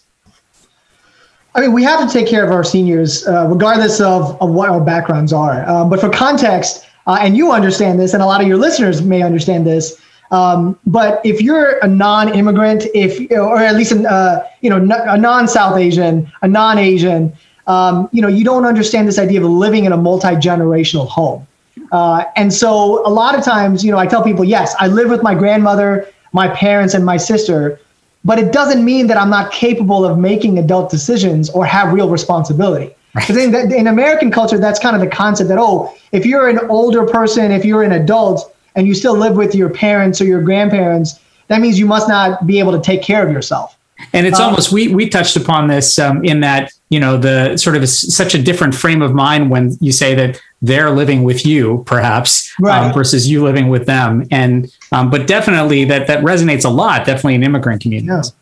I 1.55 1.61
mean, 1.61 1.73
we 1.73 1.85
have 1.85 2.05
to 2.07 2.13
take 2.13 2.27
care 2.27 2.45
of 2.45 2.51
our 2.51 2.65
seniors, 2.65 3.27
uh, 3.27 3.47
regardless 3.49 4.01
of, 4.01 4.41
of 4.43 4.51
what 4.51 4.69
our 4.69 4.81
backgrounds 4.81 5.33
are. 5.33 5.69
Um, 5.69 5.89
but 5.89 6.01
for 6.01 6.11
context, 6.11 6.85
uh, 7.07 7.19
and 7.21 7.37
you 7.37 7.53
understand 7.53 8.01
this, 8.01 8.13
and 8.13 8.23
a 8.23 8.27
lot 8.27 8.41
of 8.41 8.49
your 8.49 8.57
listeners 8.57 9.03
may 9.03 9.23
understand 9.23 9.67
this. 9.67 10.01
Um, 10.31 10.77
but 10.87 11.21
if 11.25 11.41
you're 11.41 11.79
a 11.79 11.87
non-immigrant, 11.87 12.87
if 12.95 13.31
or 13.31 13.59
at 13.59 13.77
least 13.77 13.93
an, 13.93 14.07
uh, 14.07 14.45
you 14.63 14.71
know 14.71 14.79
a 14.79 15.17
non-South 15.17 15.79
Asian, 15.79 16.33
a 16.43 16.49
non-Asian, 16.49 17.33
um, 17.67 18.09
you 18.11 18.21
know 18.21 18.29
you 18.29 18.43
don't 18.43 18.65
understand 18.65 19.07
this 19.07 19.19
idea 19.19 19.41
of 19.45 19.49
living 19.49 19.85
in 19.85 19.93
a 19.93 19.97
multi-generational 19.97 21.07
home. 21.07 21.47
Uh, 21.93 22.25
and 22.35 22.53
so 22.53 23.07
a 23.07 23.11
lot 23.11 23.39
of 23.39 23.45
times, 23.45 23.85
you 23.85 23.93
know, 23.93 23.99
I 23.99 24.07
tell 24.07 24.25
people, 24.25 24.45
yes, 24.45 24.75
I 24.81 24.89
live 24.89 25.11
with 25.11 25.23
my 25.23 25.35
grandmother, 25.35 26.09
my 26.33 26.49
parents, 26.49 26.95
and 26.95 27.05
my 27.05 27.19
sister, 27.19 27.79
but 28.25 28.39
it 28.39 28.53
doesn't 28.53 28.85
mean 28.85 29.07
that 29.09 29.17
I'm 29.17 29.31
not 29.31 29.53
capable 29.53 30.05
of 30.05 30.19
making 30.19 30.59
adult 30.59 30.91
decisions 30.91 31.51
or 31.51 31.67
have 31.67 31.93
real 31.93 32.09
responsibility. 32.09 32.95
Right. 33.15 33.31
I 33.31 33.35
think 33.35 33.53
that 33.53 33.73
in 33.73 33.87
American 33.87 34.31
culture, 34.31 34.59
that's 34.59 34.81
kind 34.81 34.97
of 34.97 35.03
the 35.03 35.15
concept 35.15 35.49
that, 35.49 35.59
oh, 35.59 35.95
if 36.13 36.27
you're 36.27 36.49
an 36.49 36.59
older 36.69 37.07
person, 37.07 37.53
if 37.53 37.65
you're 37.65 37.83
an 37.83 37.93
adult 37.93 38.55
and 38.75 38.87
you 38.87 38.95
still 38.95 39.17
live 39.17 39.37
with 39.37 39.55
your 39.55 39.71
parents 39.71 40.21
or 40.21 40.25
your 40.25 40.43
grandparents, 40.43 41.21
that 41.49 41.61
means 41.61 41.79
you 41.79 41.87
must 41.87 42.09
not 42.09 42.47
be 42.47 42.59
able 42.59 42.73
to 42.73 42.81
take 42.81 43.03
care 43.03 43.25
of 43.25 43.33
yourself. 43.33 43.77
And 44.13 44.27
it's 44.27 44.41
um, 44.41 44.47
almost 44.47 44.73
we 44.73 44.89
we 44.89 45.09
touched 45.09 45.37
upon 45.37 45.69
this 45.69 45.99
um, 45.99 46.25
in 46.25 46.41
that 46.41 46.73
you 46.89 46.99
know 46.99 47.17
the 47.17 47.57
sort 47.57 47.77
of 47.77 47.83
a, 47.83 47.87
such 47.87 48.35
a 48.35 48.43
different 48.43 48.75
frame 48.75 49.03
of 49.03 49.15
mind 49.15 49.51
when 49.51 49.77
you 49.81 49.93
say 49.93 50.15
that 50.17 50.41
they're 50.65 50.91
living 50.91 51.25
with 51.25 51.45
you 51.45 51.83
perhaps 51.87 52.53
um, 52.59 52.65
right. 52.65 52.87
um, 52.87 52.93
versus 52.95 53.29
you 53.29 53.45
living 53.45 53.69
with 53.69 53.85
them 53.87 54.27
and 54.31 54.75
um, 54.93 55.11
but 55.11 55.27
definitely 55.27 55.85
that 55.85 56.07
that 56.07 56.25
resonates 56.25 56.65
a 56.65 56.69
lot 56.69 57.05
definitely 57.05 57.35
in 57.35 57.43
immigrant 57.43 57.83
communities. 57.83 58.33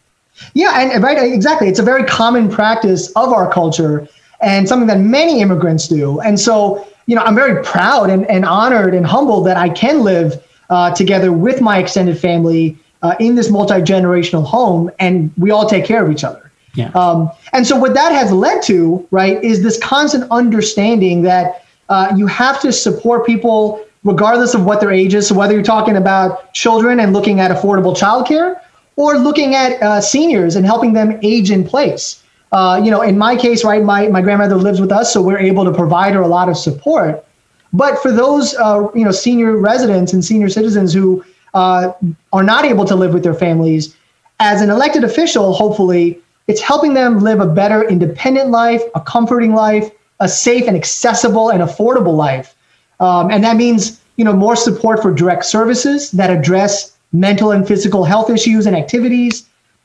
Yeah. 0.55 0.73
yeah, 0.73 0.93
and 0.95 1.03
right 1.03 1.19
exactly. 1.19 1.69
It's 1.69 1.81
a 1.81 1.83
very 1.83 2.05
common 2.05 2.49
practice 2.49 3.11
of 3.13 3.31
our 3.33 3.51
culture 3.53 4.07
and 4.41 4.69
something 4.69 4.87
that 4.87 5.01
many 5.01 5.41
immigrants 5.41 5.89
do. 5.89 6.21
And 6.21 6.39
so 6.39 6.87
you 7.07 7.17
know 7.17 7.23
I'm 7.23 7.35
very 7.35 7.63
proud 7.65 8.09
and, 8.09 8.25
and 8.31 8.45
honored 8.45 8.95
and 8.95 9.05
humbled 9.05 9.47
that 9.47 9.57
I 9.57 9.69
can 9.69 10.03
live 10.03 10.43
uh, 10.71 10.95
together 10.95 11.33
with 11.33 11.61
my 11.61 11.79
extended 11.79 12.19
family 12.19 12.79
uh, 13.03 13.17
in 13.19 13.35
this 13.35 13.51
multi 13.51 13.81
generational 13.81 14.47
home, 14.47 14.91
and 15.01 15.33
we 15.37 15.51
all 15.51 15.69
take 15.69 15.85
care 15.85 16.05
of 16.05 16.13
each 16.13 16.23
other. 16.23 16.53
Yeah. 16.75 16.91
Um, 16.91 17.31
and 17.53 17.67
so 17.67 17.77
what 17.77 17.95
that 17.95 18.13
has 18.13 18.33
led 18.33 18.63
to, 18.63 19.07
right, 19.11 19.43
is 19.45 19.63
this 19.63 19.79
constant 19.81 20.25
understanding 20.31 21.23
that 21.23 21.67
uh, 21.93 22.13
you 22.17 22.27
have 22.27 22.61
to 22.61 22.73
support 22.73 23.27
people 23.27 23.85
regardless 24.05 24.55
of 24.55 24.65
what 24.65 24.81
their 24.81 24.91
age 24.91 25.15
is. 25.15 25.29
So 25.29 25.35
whether 25.35 25.55
you're 25.55 25.71
talking 25.77 25.97
about 25.97 26.53
children 26.55 26.99
and 27.01 27.13
looking 27.13 27.39
at 27.39 27.51
affordable 27.51 27.95
childcare, 28.03 28.61
or 28.97 29.17
looking 29.19 29.55
at 29.55 29.83
uh, 29.83 30.01
seniors 30.01 30.57
and 30.57 30.67
helping 30.67 30.93
them 30.93 31.19
age 31.23 31.51
in 31.51 31.65
place. 31.65 32.23
Uh, 32.53 32.81
you 32.85 32.91
know, 32.91 33.01
in 33.01 33.17
my 33.17 33.35
case, 33.37 33.65
right, 33.65 33.83
my 33.83 34.09
my 34.09 34.21
grandmother 34.21 34.57
lives 34.57 34.81
with 34.81 34.93
us, 34.93 35.13
so 35.13 35.23
we're 35.23 35.39
able 35.39 35.65
to 35.65 35.73
provide 35.73 36.13
her 36.15 36.21
a 36.21 36.29
lot 36.29 36.49
of 36.49 36.57
support. 36.57 37.25
But 37.73 37.99
for 38.03 38.13
those, 38.13 38.55
uh, 38.57 38.89
you 38.95 39.05
know, 39.05 39.11
senior 39.11 39.57
residents 39.57 40.13
and 40.13 40.23
senior 40.23 40.51
citizens 40.51 40.93
who 40.93 41.25
uh, 41.55 41.93
are 42.33 42.43
not 42.43 42.67
able 42.67 42.85
to 42.85 42.95
live 42.95 43.15
with 43.15 43.23
their 43.23 43.39
families, 43.47 43.97
as 44.41 44.61
an 44.61 44.69
elected 44.69 45.05
official, 45.05 45.55
hopefully, 45.55 46.21
it's 46.47 46.61
helping 46.61 46.93
them 46.93 47.21
live 47.21 47.41
a 47.41 47.47
better 47.47 47.89
independent 47.89 48.51
life, 48.51 48.83
a 48.95 49.01
comforting 49.01 49.55
life, 49.55 49.91
a 50.23 50.29
safe 50.29 50.67
and 50.69 50.77
accessible 50.77 51.51
and 51.51 51.63
affordable 51.63 52.17
life. 52.17 52.55
Um, 53.01 53.31
and 53.31 53.43
that 53.43 53.57
means, 53.57 54.01
you 54.17 54.25
know, 54.25 54.33
more 54.33 54.57
support 54.57 55.03
for 55.03 55.13
direct 55.13 55.45
services 55.45 56.11
that 56.13 56.31
address 56.31 56.97
mental 57.13 57.51
and 57.51 57.67
physical 57.67 58.05
health 58.05 58.31
issues 58.31 58.67
and 58.67 58.77
activities, 58.77 59.45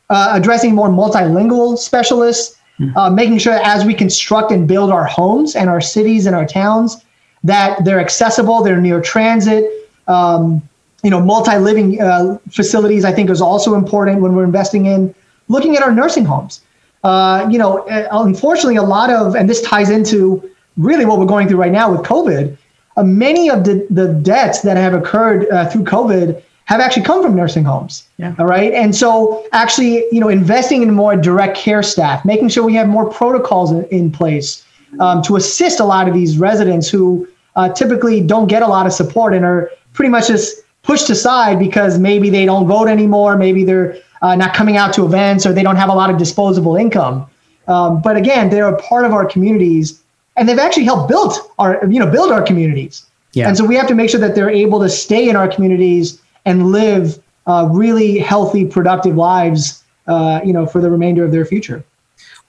uh, 0.09 0.29
addressing 0.33 0.75
more 0.75 0.89
multilingual 0.89 1.77
specialists, 1.77 2.55
hmm. 2.77 2.95
uh, 2.95 3.09
making 3.09 3.39
sure 3.39 3.53
that 3.53 3.65
as 3.65 3.83
we 3.83 3.93
construct 3.93 4.51
and 4.51 4.67
build 4.67 4.91
our 4.91 5.05
homes 5.05 5.55
and 5.55 5.69
our 5.69 5.81
cities 5.81 6.27
and 6.27 6.35
our 6.35 6.45
towns, 6.45 7.03
that 7.43 7.83
they're 7.83 7.99
accessible, 7.99 8.63
they're 8.63 8.79
near 8.79 9.01
transit, 9.01 9.89
um, 10.07 10.61
you 11.03 11.09
know, 11.09 11.19
multi-living 11.19 11.99
uh, 12.01 12.37
facilities, 12.51 13.03
I 13.05 13.11
think 13.11 13.29
is 13.29 13.41
also 13.41 13.75
important 13.75 14.21
when 14.21 14.35
we're 14.35 14.43
investing 14.43 14.85
in 14.85 15.13
looking 15.47 15.75
at 15.75 15.81
our 15.81 15.91
nursing 15.91 16.25
homes. 16.25 16.61
Uh, 17.03 17.47
you 17.49 17.57
know, 17.57 17.87
uh, 17.89 18.07
unfortunately, 18.11 18.75
a 18.75 18.83
lot 18.83 19.09
of, 19.09 19.35
and 19.35 19.49
this 19.49 19.61
ties 19.61 19.89
into 19.89 20.49
really 20.77 21.05
what 21.05 21.19
we're 21.19 21.25
going 21.25 21.47
through 21.47 21.57
right 21.57 21.71
now 21.71 21.91
with 21.91 22.01
COVID. 22.01 22.57
Uh, 22.95 23.03
many 23.03 23.49
of 23.49 23.63
the, 23.63 23.85
the 23.89 24.07
deaths 24.07 24.61
that 24.61 24.77
have 24.77 24.93
occurred 24.93 25.47
uh, 25.49 25.69
through 25.69 25.83
COVID 25.83 26.41
have 26.65 26.81
actually 26.81 27.03
come 27.03 27.23
from 27.23 27.35
nursing 27.35 27.63
homes. 27.63 28.09
Yeah. 28.17 28.35
All 28.39 28.45
right. 28.45 28.73
And 28.73 28.93
so 28.93 29.47
actually, 29.53 30.03
you 30.11 30.19
know, 30.19 30.27
investing 30.27 30.81
in 30.81 30.93
more 30.93 31.15
direct 31.15 31.55
care 31.55 31.81
staff, 31.81 32.25
making 32.25 32.49
sure 32.49 32.63
we 32.63 32.73
have 32.73 32.89
more 32.89 33.09
protocols 33.09 33.71
in, 33.71 33.85
in 33.85 34.11
place 34.11 34.65
um, 34.99 35.21
to 35.23 35.37
assist 35.37 35.79
a 35.79 35.85
lot 35.85 36.07
of 36.07 36.13
these 36.13 36.37
residents 36.37 36.89
who 36.89 37.27
uh, 37.55 37.69
typically 37.69 38.21
don't 38.21 38.47
get 38.47 38.63
a 38.63 38.67
lot 38.67 38.85
of 38.85 38.91
support 38.91 39.33
and 39.33 39.45
are 39.45 39.71
pretty 39.93 40.09
much 40.09 40.27
just 40.27 40.57
pushed 40.83 41.09
aside 41.09 41.57
because 41.59 41.99
maybe 41.99 42.29
they 42.29 42.45
don't 42.45 42.67
vote 42.67 42.87
anymore, 42.87 43.37
maybe 43.37 43.63
they're 43.63 43.97
uh, 44.21 44.35
not 44.35 44.53
coming 44.53 44.77
out 44.77 44.93
to 44.93 45.05
events, 45.05 45.45
or 45.45 45.53
they 45.53 45.63
don't 45.63 45.75
have 45.75 45.89
a 45.89 45.93
lot 45.93 46.09
of 46.09 46.17
disposable 46.17 46.75
income. 46.75 47.27
Um, 47.67 48.01
but 48.01 48.17
again, 48.17 48.49
they're 48.49 48.67
a 48.67 48.81
part 48.81 49.05
of 49.05 49.13
our 49.13 49.25
communities, 49.25 50.01
and 50.35 50.47
they've 50.47 50.59
actually 50.59 50.85
helped 50.85 51.09
build 51.09 51.33
our 51.59 51.85
you 51.89 51.99
know 51.99 52.09
build 52.09 52.31
our 52.31 52.41
communities. 52.41 53.05
Yeah. 53.33 53.47
And 53.47 53.57
so 53.57 53.65
we 53.65 53.75
have 53.75 53.87
to 53.87 53.95
make 53.95 54.09
sure 54.09 54.19
that 54.19 54.35
they're 54.35 54.49
able 54.49 54.79
to 54.79 54.89
stay 54.89 55.29
in 55.29 55.35
our 55.35 55.47
communities 55.47 56.21
and 56.45 56.71
live 56.71 57.21
uh, 57.45 57.67
really 57.71 58.17
healthy, 58.17 58.65
productive 58.65 59.15
lives, 59.15 59.83
uh, 60.07 60.39
you 60.43 60.53
know, 60.53 60.65
for 60.65 60.81
the 60.81 60.89
remainder 60.89 61.23
of 61.23 61.31
their 61.31 61.45
future. 61.45 61.83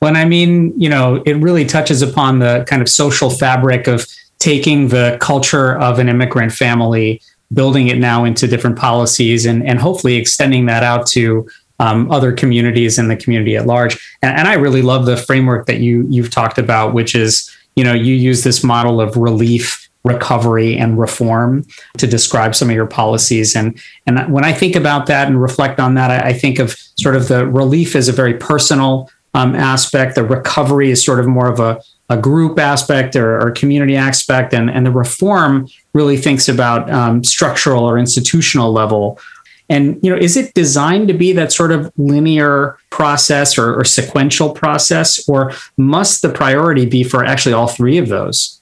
Well, 0.00 0.08
and 0.08 0.16
I 0.16 0.24
mean, 0.24 0.72
you 0.80 0.88
know, 0.88 1.22
it 1.26 1.34
really 1.34 1.64
touches 1.64 2.02
upon 2.02 2.38
the 2.38 2.64
kind 2.68 2.80
of 2.80 2.88
social 2.88 3.30
fabric 3.30 3.86
of 3.86 4.06
taking 4.38 4.88
the 4.88 5.18
culture 5.20 5.76
of 5.78 5.98
an 5.98 6.08
immigrant 6.08 6.52
family 6.52 7.20
building 7.52 7.88
it 7.88 7.98
now 7.98 8.24
into 8.24 8.46
different 8.46 8.78
policies 8.78 9.46
and, 9.46 9.66
and 9.66 9.78
hopefully 9.78 10.16
extending 10.16 10.66
that 10.66 10.82
out 10.82 11.06
to 11.06 11.48
um, 11.78 12.10
other 12.10 12.32
communities 12.32 12.98
and 12.98 13.10
the 13.10 13.16
community 13.16 13.56
at 13.56 13.66
large. 13.66 13.94
And, 14.22 14.36
and 14.36 14.48
I 14.48 14.54
really 14.54 14.82
love 14.82 15.06
the 15.06 15.16
framework 15.16 15.66
that 15.66 15.80
you 15.80 16.06
you've 16.08 16.30
talked 16.30 16.58
about, 16.58 16.94
which 16.94 17.14
is 17.14 17.54
you 17.76 17.84
know 17.84 17.94
you 17.94 18.14
use 18.14 18.44
this 18.44 18.64
model 18.64 19.00
of 19.00 19.16
relief, 19.16 19.88
recovery, 20.04 20.76
and 20.76 20.98
reform 20.98 21.66
to 21.98 22.06
describe 22.06 22.54
some 22.54 22.68
of 22.68 22.74
your 22.74 22.86
policies. 22.86 23.54
And 23.54 23.80
and 24.06 24.32
when 24.32 24.44
I 24.44 24.52
think 24.52 24.76
about 24.76 25.06
that 25.06 25.28
and 25.28 25.40
reflect 25.40 25.80
on 25.80 25.94
that, 25.94 26.10
I, 26.10 26.30
I 26.30 26.32
think 26.32 26.58
of 26.58 26.76
sort 26.98 27.16
of 27.16 27.28
the 27.28 27.46
relief 27.46 27.94
as 27.94 28.08
a 28.08 28.12
very 28.12 28.34
personal 28.34 29.10
um, 29.34 29.54
aspect. 29.54 30.14
The 30.14 30.24
recovery 30.24 30.90
is 30.90 31.04
sort 31.04 31.20
of 31.20 31.26
more 31.26 31.48
of 31.48 31.60
a 31.60 31.80
a 32.10 32.16
group 32.16 32.58
aspect 32.58 33.14
or, 33.16 33.38
or, 33.38 33.50
community 33.50 33.94
aspect, 33.94 34.54
and, 34.54 34.70
and 34.70 34.86
the 34.86 34.90
reform 34.90 35.68
really 35.92 36.16
thinks 36.16 36.48
about 36.48 36.90
um, 36.90 37.22
structural 37.22 37.84
or 37.84 37.98
institutional 37.98 38.72
level. 38.72 39.20
And 39.68 39.98
you 40.02 40.10
know, 40.10 40.16
is 40.16 40.36
it 40.36 40.54
designed 40.54 41.08
to 41.08 41.14
be 41.14 41.32
that 41.34 41.52
sort 41.52 41.72
of 41.72 41.92
linear 41.98 42.78
process 42.90 43.58
or, 43.58 43.78
or 43.78 43.84
sequential 43.84 44.50
process, 44.50 45.28
or 45.28 45.52
must 45.76 46.22
the 46.22 46.30
priority 46.30 46.86
be 46.86 47.04
for 47.04 47.24
actually 47.24 47.52
all 47.52 47.68
three 47.68 47.98
of 47.98 48.08
those? 48.08 48.60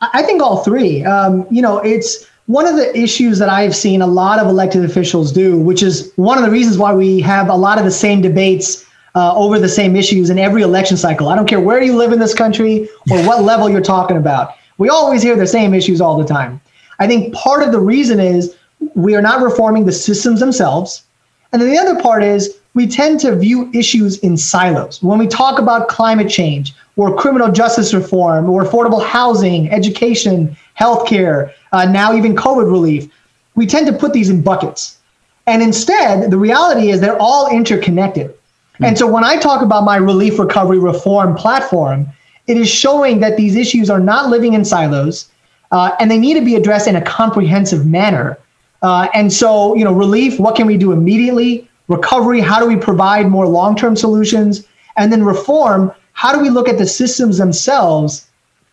I 0.00 0.22
think 0.22 0.42
all 0.42 0.64
three. 0.64 1.04
Um, 1.04 1.46
you 1.50 1.60
know, 1.60 1.78
it's 1.78 2.26
one 2.46 2.66
of 2.66 2.76
the 2.76 2.96
issues 2.96 3.38
that 3.38 3.50
I've 3.50 3.76
seen 3.76 4.00
a 4.00 4.06
lot 4.06 4.38
of 4.38 4.46
elected 4.46 4.84
officials 4.84 5.32
do, 5.32 5.58
which 5.58 5.82
is 5.82 6.12
one 6.16 6.38
of 6.38 6.44
the 6.44 6.50
reasons 6.50 6.78
why 6.78 6.94
we 6.94 7.20
have 7.20 7.50
a 7.50 7.54
lot 7.54 7.78
of 7.78 7.84
the 7.84 7.90
same 7.90 8.22
debates 8.22 8.86
uh, 9.14 9.34
over 9.34 9.58
the 9.58 9.68
same 9.68 9.96
issues 9.96 10.30
in 10.30 10.38
every 10.38 10.62
election 10.62 10.96
cycle. 10.96 11.28
I 11.28 11.36
don't 11.36 11.46
care 11.46 11.60
where 11.60 11.82
you 11.82 11.96
live 11.96 12.12
in 12.12 12.18
this 12.18 12.34
country 12.34 12.88
or 13.10 13.22
what 13.26 13.42
level 13.42 13.68
you're 13.68 13.82
talking 13.82 14.16
about. 14.16 14.54
We 14.78 14.88
always 14.88 15.22
hear 15.22 15.36
the 15.36 15.46
same 15.46 15.74
issues 15.74 16.00
all 16.00 16.16
the 16.16 16.24
time. 16.24 16.60
I 17.00 17.06
think 17.06 17.34
part 17.34 17.62
of 17.62 17.72
the 17.72 17.80
reason 17.80 18.20
is 18.20 18.56
we 18.94 19.14
are 19.14 19.22
not 19.22 19.42
reforming 19.42 19.84
the 19.84 19.92
systems 19.92 20.40
themselves. 20.40 21.04
And 21.52 21.62
then 21.62 21.70
the 21.70 21.78
other 21.78 22.00
part 22.00 22.22
is 22.22 22.58
we 22.74 22.86
tend 22.86 23.20
to 23.20 23.34
view 23.34 23.70
issues 23.72 24.18
in 24.18 24.36
silos. 24.36 25.02
When 25.02 25.18
we 25.18 25.26
talk 25.26 25.58
about 25.58 25.88
climate 25.88 26.28
change 26.28 26.74
or 26.96 27.16
criminal 27.16 27.50
justice 27.50 27.94
reform 27.94 28.48
or 28.50 28.64
affordable 28.64 29.04
housing, 29.04 29.70
education, 29.70 30.56
healthcare, 30.78 31.52
uh, 31.72 31.86
now 31.86 32.14
even 32.14 32.36
COVID 32.36 32.70
relief, 32.70 33.10
we 33.54 33.66
tend 33.66 33.86
to 33.86 33.92
put 33.92 34.12
these 34.12 34.30
in 34.30 34.42
buckets. 34.42 34.98
And 35.46 35.62
instead, 35.62 36.30
the 36.30 36.36
reality 36.36 36.90
is 36.90 37.00
they're 37.00 37.20
all 37.20 37.50
interconnected. 37.50 38.34
And 38.80 38.96
so 38.96 39.06
when 39.06 39.24
I 39.24 39.38
talk 39.38 39.62
about 39.62 39.82
my 39.84 39.96
relief 39.96 40.38
recovery 40.38 40.78
reform 40.78 41.34
platform, 41.34 42.06
it 42.46 42.56
is 42.56 42.68
showing 42.68 43.20
that 43.20 43.36
these 43.36 43.56
issues 43.56 43.90
are 43.90 43.98
not 43.98 44.30
living 44.30 44.54
in 44.54 44.64
silos 44.64 45.28
uh, 45.72 45.96
and 45.98 46.10
they 46.10 46.18
need 46.18 46.34
to 46.34 46.44
be 46.44 46.54
addressed 46.54 46.86
in 46.86 46.96
a 46.96 47.02
comprehensive 47.02 47.86
manner. 47.86 48.38
Uh, 48.82 49.08
and 49.14 49.32
so, 49.32 49.74
you 49.74 49.84
know, 49.84 49.92
relief, 49.92 50.38
what 50.38 50.56
can 50.56 50.66
we 50.66 50.76
do 50.76 50.92
immediately? 50.92 51.68
Recovery, 51.88 52.40
how 52.40 52.60
do 52.60 52.66
we 52.66 52.76
provide 52.76 53.28
more 53.28 53.46
long 53.46 53.76
term 53.76 53.96
solutions? 53.96 54.64
And 54.96 55.12
then 55.12 55.24
reform, 55.24 55.92
how 56.12 56.32
do 56.32 56.40
we 56.40 56.50
look 56.50 56.68
at 56.68 56.78
the 56.78 56.86
systems 56.86 57.38
themselves 57.38 58.28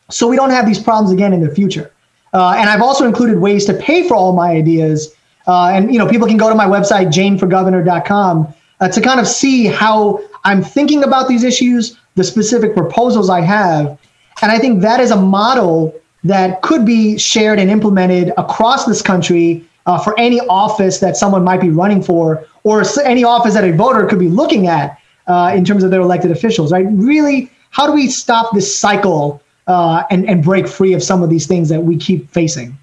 so 0.09 0.27
we 0.27 0.35
don't 0.35 0.49
have 0.49 0.65
these 0.65 0.79
problems 0.79 1.11
again 1.11 1.33
in 1.33 1.41
the 1.41 1.53
future? 1.53 1.91
Uh, 2.33 2.55
and 2.57 2.69
I've 2.69 2.81
also 2.81 3.05
included 3.05 3.39
ways 3.39 3.65
to 3.65 3.73
pay 3.73 4.07
for 4.07 4.15
all 4.15 4.33
my 4.33 4.51
ideas. 4.51 5.13
Uh, 5.47 5.67
and, 5.67 5.91
you 5.93 5.97
know, 5.97 6.07
people 6.07 6.27
can 6.27 6.37
go 6.37 6.49
to 6.49 6.55
my 6.55 6.65
website, 6.65 7.07
jainforgovernor.com 7.07 8.53
uh, 8.81 8.87
to 8.89 9.01
kind 9.01 9.19
of 9.19 9.27
see 9.27 9.65
how 9.65 10.21
I'm 10.43 10.61
thinking 10.61 11.03
about 11.03 11.27
these 11.27 11.43
issues, 11.43 11.97
the 12.15 12.23
specific 12.23 12.75
proposals 12.75 13.29
I 13.29 13.41
have. 13.41 13.97
And 14.41 14.51
I 14.51 14.59
think 14.59 14.81
that 14.81 14.99
is 14.99 15.11
a 15.11 15.15
model 15.15 15.95
that 16.25 16.61
could 16.61 16.85
be 16.85 17.17
shared 17.17 17.59
and 17.59 17.69
implemented 17.69 18.33
across 18.37 18.85
this 18.85 19.01
country 19.01 19.65
uh, 19.85 19.99
for 19.99 20.17
any 20.19 20.39
office 20.41 20.99
that 20.99 21.15
someone 21.15 21.43
might 21.43 21.61
be 21.61 21.69
running 21.69 22.01
for, 22.01 22.45
or 22.63 22.83
any 23.03 23.23
office 23.23 23.53
that 23.53 23.63
a 23.63 23.71
voter 23.71 24.05
could 24.07 24.19
be 24.19 24.29
looking 24.29 24.67
at 24.67 24.99
uh, 25.27 25.53
in 25.55 25.63
terms 25.63 25.83
of 25.83 25.91
their 25.91 26.01
elected 26.01 26.31
officials, 26.31 26.71
right? 26.71 26.85
Really, 26.89 27.51
how 27.69 27.85
do 27.87 27.93
we 27.93 28.07
stop 28.07 28.53
this 28.53 28.75
cycle 28.75 29.41
uh, 29.67 30.03
and, 30.09 30.27
and 30.29 30.43
break 30.43 30.67
free 30.67 30.93
of 30.93 31.03
some 31.03 31.23
of 31.23 31.29
these 31.29 31.47
things 31.47 31.69
that 31.69 31.81
we 31.81 31.97
keep 31.97 32.29
facing? 32.31 32.77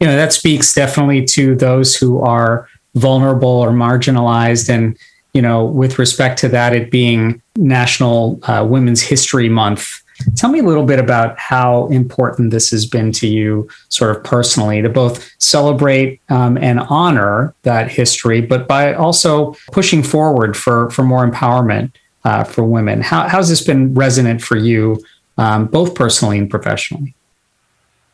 You 0.00 0.06
know, 0.06 0.16
that 0.16 0.32
speaks 0.32 0.74
definitely 0.74 1.24
to 1.26 1.54
those 1.54 1.96
who 1.96 2.20
are 2.20 2.68
vulnerable 2.94 3.48
or 3.48 3.70
marginalized. 3.70 4.68
And, 4.68 4.96
you 5.32 5.42
know, 5.42 5.64
with 5.64 5.98
respect 5.98 6.38
to 6.40 6.48
that, 6.48 6.74
it 6.74 6.90
being 6.90 7.40
National 7.56 8.40
uh, 8.44 8.66
Women's 8.68 9.02
History 9.02 9.48
Month, 9.48 10.02
Tell 10.34 10.50
me 10.50 10.60
a 10.60 10.62
little 10.62 10.84
bit 10.84 10.98
about 10.98 11.38
how 11.38 11.86
important 11.88 12.50
this 12.50 12.70
has 12.70 12.86
been 12.86 13.12
to 13.12 13.26
you, 13.26 13.68
sort 13.88 14.16
of 14.16 14.24
personally, 14.24 14.82
to 14.82 14.88
both 14.88 15.34
celebrate 15.38 16.20
um, 16.28 16.56
and 16.58 16.80
honor 16.80 17.54
that 17.62 17.90
history, 17.90 18.40
but 18.40 18.66
by 18.66 18.94
also 18.94 19.54
pushing 19.72 20.02
forward 20.02 20.56
for 20.56 20.90
for 20.90 21.02
more 21.02 21.28
empowerment 21.28 21.92
uh, 22.24 22.44
for 22.44 22.64
women. 22.64 23.00
How 23.00 23.28
how's 23.28 23.48
this 23.48 23.62
been 23.62 23.94
resonant 23.94 24.42
for 24.42 24.56
you, 24.56 25.02
um, 25.38 25.66
both 25.66 25.94
personally 25.94 26.38
and 26.38 26.50
professionally? 26.50 27.14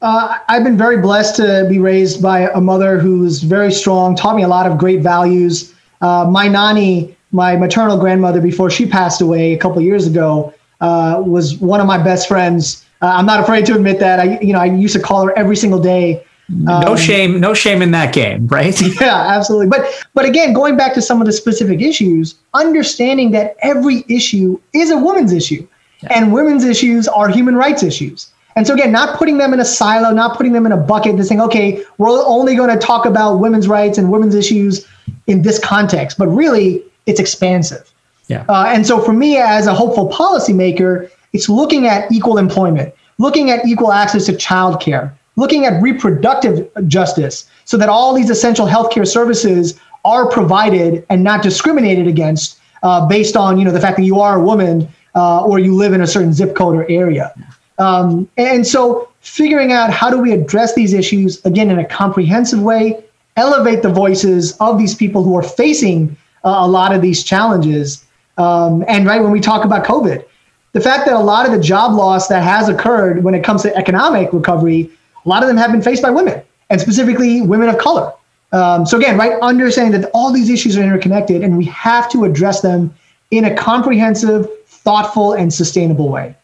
Uh, 0.02 0.38
I've 0.48 0.64
been 0.64 0.76
very 0.76 0.98
blessed 1.00 1.36
to 1.36 1.66
be 1.68 1.78
raised 1.78 2.20
by 2.20 2.50
a 2.50 2.60
mother 2.60 2.98
who's 2.98 3.42
very 3.42 3.70
strong, 3.70 4.16
taught 4.16 4.34
me 4.34 4.42
a 4.42 4.48
lot 4.48 4.66
of 4.66 4.76
great 4.76 5.00
values. 5.00 5.72
Uh, 6.00 6.28
my 6.28 6.48
nani, 6.48 7.16
my 7.30 7.56
maternal 7.56 7.96
grandmother, 7.96 8.40
before 8.40 8.68
she 8.68 8.84
passed 8.84 9.20
away 9.20 9.52
a 9.52 9.58
couple 9.58 9.80
years 9.80 10.08
ago, 10.08 10.52
uh, 10.82 11.22
was 11.24 11.56
one 11.56 11.80
of 11.80 11.86
my 11.86 11.96
best 11.96 12.28
friends. 12.28 12.84
Uh, 13.00 13.06
I'm 13.06 13.24
not 13.24 13.40
afraid 13.40 13.64
to 13.66 13.74
admit 13.74 13.98
that. 14.00 14.20
I, 14.20 14.38
you 14.40 14.52
know, 14.52 14.58
I 14.58 14.66
used 14.66 14.94
to 14.94 15.00
call 15.00 15.24
her 15.26 15.36
every 15.38 15.56
single 15.56 15.80
day. 15.80 16.24
Um, 16.50 16.80
no 16.80 16.96
shame, 16.96 17.40
no 17.40 17.54
shame 17.54 17.80
in 17.80 17.92
that 17.92 18.12
game, 18.12 18.46
right? 18.48 18.78
yeah, 19.00 19.32
absolutely. 19.34 19.68
But 19.68 19.88
but 20.12 20.26
again, 20.26 20.52
going 20.52 20.76
back 20.76 20.92
to 20.94 21.00
some 21.00 21.20
of 21.22 21.26
the 21.26 21.32
specific 21.32 21.80
issues, 21.80 22.34
understanding 22.52 23.30
that 23.30 23.56
every 23.62 24.04
issue 24.08 24.60
is 24.74 24.90
a 24.90 24.98
woman's 24.98 25.32
issue, 25.32 25.66
yeah. 26.02 26.08
and 26.16 26.32
women's 26.32 26.64
issues 26.64 27.08
are 27.08 27.28
human 27.28 27.56
rights 27.56 27.82
issues. 27.82 28.30
And 28.54 28.66
so 28.66 28.74
again, 28.74 28.92
not 28.92 29.16
putting 29.16 29.38
them 29.38 29.54
in 29.54 29.60
a 29.60 29.64
silo, 29.64 30.12
not 30.12 30.36
putting 30.36 30.52
them 30.52 30.66
in 30.66 30.72
a 30.72 30.76
bucket, 30.76 31.16
just 31.16 31.30
saying, 31.30 31.40
okay, 31.40 31.82
we're 31.96 32.10
only 32.26 32.54
going 32.54 32.68
to 32.68 32.86
talk 32.86 33.06
about 33.06 33.36
women's 33.36 33.66
rights 33.66 33.96
and 33.96 34.12
women's 34.12 34.34
issues 34.34 34.86
in 35.26 35.40
this 35.40 35.58
context, 35.58 36.18
but 36.18 36.28
really, 36.28 36.84
it's 37.06 37.18
expansive. 37.18 37.90
Yeah. 38.28 38.44
Uh, 38.48 38.66
and 38.68 38.86
so 38.86 39.00
for 39.00 39.12
me, 39.12 39.36
as 39.36 39.66
a 39.66 39.74
hopeful 39.74 40.08
policymaker, 40.08 41.10
it's 41.32 41.48
looking 41.48 41.86
at 41.86 42.10
equal 42.12 42.38
employment, 42.38 42.94
looking 43.18 43.50
at 43.50 43.66
equal 43.66 43.92
access 43.92 44.26
to 44.26 44.32
childcare, 44.32 45.12
looking 45.36 45.64
at 45.64 45.82
reproductive 45.82 46.68
justice, 46.86 47.48
so 47.64 47.76
that 47.76 47.88
all 47.88 48.14
these 48.14 48.30
essential 48.30 48.66
healthcare 48.66 49.06
services 49.06 49.78
are 50.04 50.28
provided 50.28 51.06
and 51.10 51.22
not 51.22 51.42
discriminated 51.42 52.06
against 52.06 52.58
uh, 52.82 53.06
based 53.06 53.36
on 53.36 53.58
you 53.58 53.64
know 53.64 53.70
the 53.70 53.80
fact 53.80 53.96
that 53.96 54.04
you 54.04 54.20
are 54.20 54.38
a 54.38 54.42
woman 54.42 54.88
uh, 55.14 55.44
or 55.44 55.58
you 55.58 55.74
live 55.74 55.92
in 55.92 56.00
a 56.00 56.06
certain 56.06 56.32
zip 56.32 56.54
code 56.54 56.74
or 56.74 56.90
area. 56.90 57.32
Um, 57.78 58.28
and 58.36 58.66
so 58.66 59.08
figuring 59.20 59.72
out 59.72 59.90
how 59.90 60.10
do 60.10 60.18
we 60.18 60.32
address 60.32 60.74
these 60.74 60.92
issues 60.92 61.44
again 61.44 61.70
in 61.70 61.78
a 61.78 61.84
comprehensive 61.84 62.60
way, 62.60 63.02
elevate 63.36 63.82
the 63.82 63.88
voices 63.88 64.56
of 64.58 64.78
these 64.78 64.94
people 64.94 65.22
who 65.22 65.36
are 65.36 65.42
facing 65.42 66.16
uh, 66.44 66.56
a 66.58 66.68
lot 66.68 66.94
of 66.94 67.02
these 67.02 67.22
challenges 67.22 68.04
um, 68.42 68.84
and 68.88 69.06
right 69.06 69.22
when 69.22 69.30
we 69.30 69.40
talk 69.40 69.64
about 69.64 69.84
COVID, 69.84 70.24
the 70.72 70.80
fact 70.80 71.06
that 71.06 71.14
a 71.14 71.18
lot 71.18 71.46
of 71.46 71.52
the 71.52 71.60
job 71.60 71.92
loss 71.92 72.28
that 72.28 72.42
has 72.42 72.68
occurred 72.68 73.22
when 73.22 73.34
it 73.34 73.44
comes 73.44 73.62
to 73.62 73.76
economic 73.76 74.32
recovery, 74.32 74.90
a 75.24 75.28
lot 75.28 75.42
of 75.42 75.48
them 75.48 75.56
have 75.56 75.70
been 75.70 75.82
faced 75.82 76.02
by 76.02 76.10
women, 76.10 76.42
and 76.70 76.80
specifically 76.80 77.42
women 77.42 77.68
of 77.68 77.78
color. 77.78 78.12
Um, 78.52 78.84
so 78.84 78.98
again, 78.98 79.16
right, 79.16 79.38
understanding 79.40 79.98
that 80.00 80.10
all 80.12 80.32
these 80.32 80.50
issues 80.50 80.76
are 80.76 80.82
interconnected, 80.82 81.42
and 81.42 81.56
we 81.56 81.66
have 81.66 82.10
to 82.10 82.24
address 82.24 82.60
them 82.60 82.94
in 83.30 83.44
a 83.44 83.54
comprehensive, 83.54 84.46
thoughtful, 84.66 85.32
and 85.34 85.52
sustainable 85.52 86.08
way. 86.08 86.34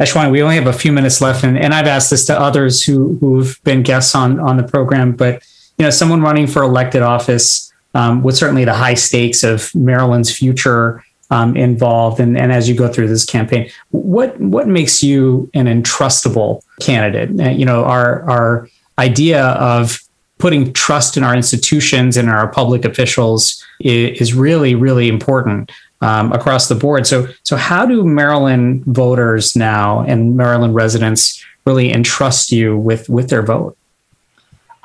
Ashwani, 0.00 0.30
we 0.30 0.42
only 0.42 0.56
have 0.56 0.66
a 0.66 0.72
few 0.72 0.92
minutes 0.92 1.20
left, 1.20 1.42
and, 1.42 1.58
and 1.58 1.74
I've 1.74 1.86
asked 1.86 2.10
this 2.10 2.24
to 2.26 2.38
others 2.38 2.82
who 2.82 3.16
who've 3.20 3.58
been 3.64 3.82
guests 3.82 4.14
on 4.14 4.38
on 4.38 4.58
the 4.58 4.62
program, 4.62 5.12
but 5.12 5.42
you 5.78 5.84
know, 5.84 5.90
someone 5.90 6.22
running 6.22 6.46
for 6.46 6.62
elected 6.62 7.02
office 7.02 7.65
um, 7.96 8.22
with 8.22 8.36
certainly 8.36 8.64
the 8.66 8.74
high 8.74 8.94
stakes 8.94 9.42
of 9.42 9.74
Maryland's 9.74 10.30
future 10.30 11.02
um, 11.30 11.56
involved. 11.56 12.20
And, 12.20 12.36
and 12.38 12.52
as 12.52 12.68
you 12.68 12.74
go 12.74 12.92
through 12.92 13.08
this 13.08 13.24
campaign, 13.24 13.70
what 13.90 14.38
what 14.38 14.68
makes 14.68 15.02
you 15.02 15.50
an 15.54 15.66
entrustable 15.66 16.62
candidate? 16.80 17.40
Uh, 17.40 17.50
you 17.50 17.64
know, 17.64 17.84
our 17.84 18.22
our 18.30 18.68
idea 18.98 19.42
of 19.42 20.00
putting 20.38 20.72
trust 20.74 21.16
in 21.16 21.24
our 21.24 21.34
institutions 21.34 22.18
and 22.18 22.28
our 22.28 22.48
public 22.48 22.84
officials 22.84 23.64
is, 23.80 24.20
is 24.20 24.34
really 24.34 24.74
really 24.74 25.08
important. 25.08 25.72
Um, 26.02 26.30
across 26.34 26.68
the 26.68 26.74
board. 26.74 27.06
So, 27.06 27.26
so 27.42 27.56
how 27.56 27.86
do 27.86 28.04
Maryland 28.04 28.84
voters 28.84 29.56
now 29.56 30.02
and 30.02 30.36
Maryland 30.36 30.74
residents 30.74 31.42
really 31.64 31.90
entrust 31.90 32.52
you 32.52 32.76
with 32.76 33.08
with 33.08 33.30
their 33.30 33.40
vote? 33.40 33.78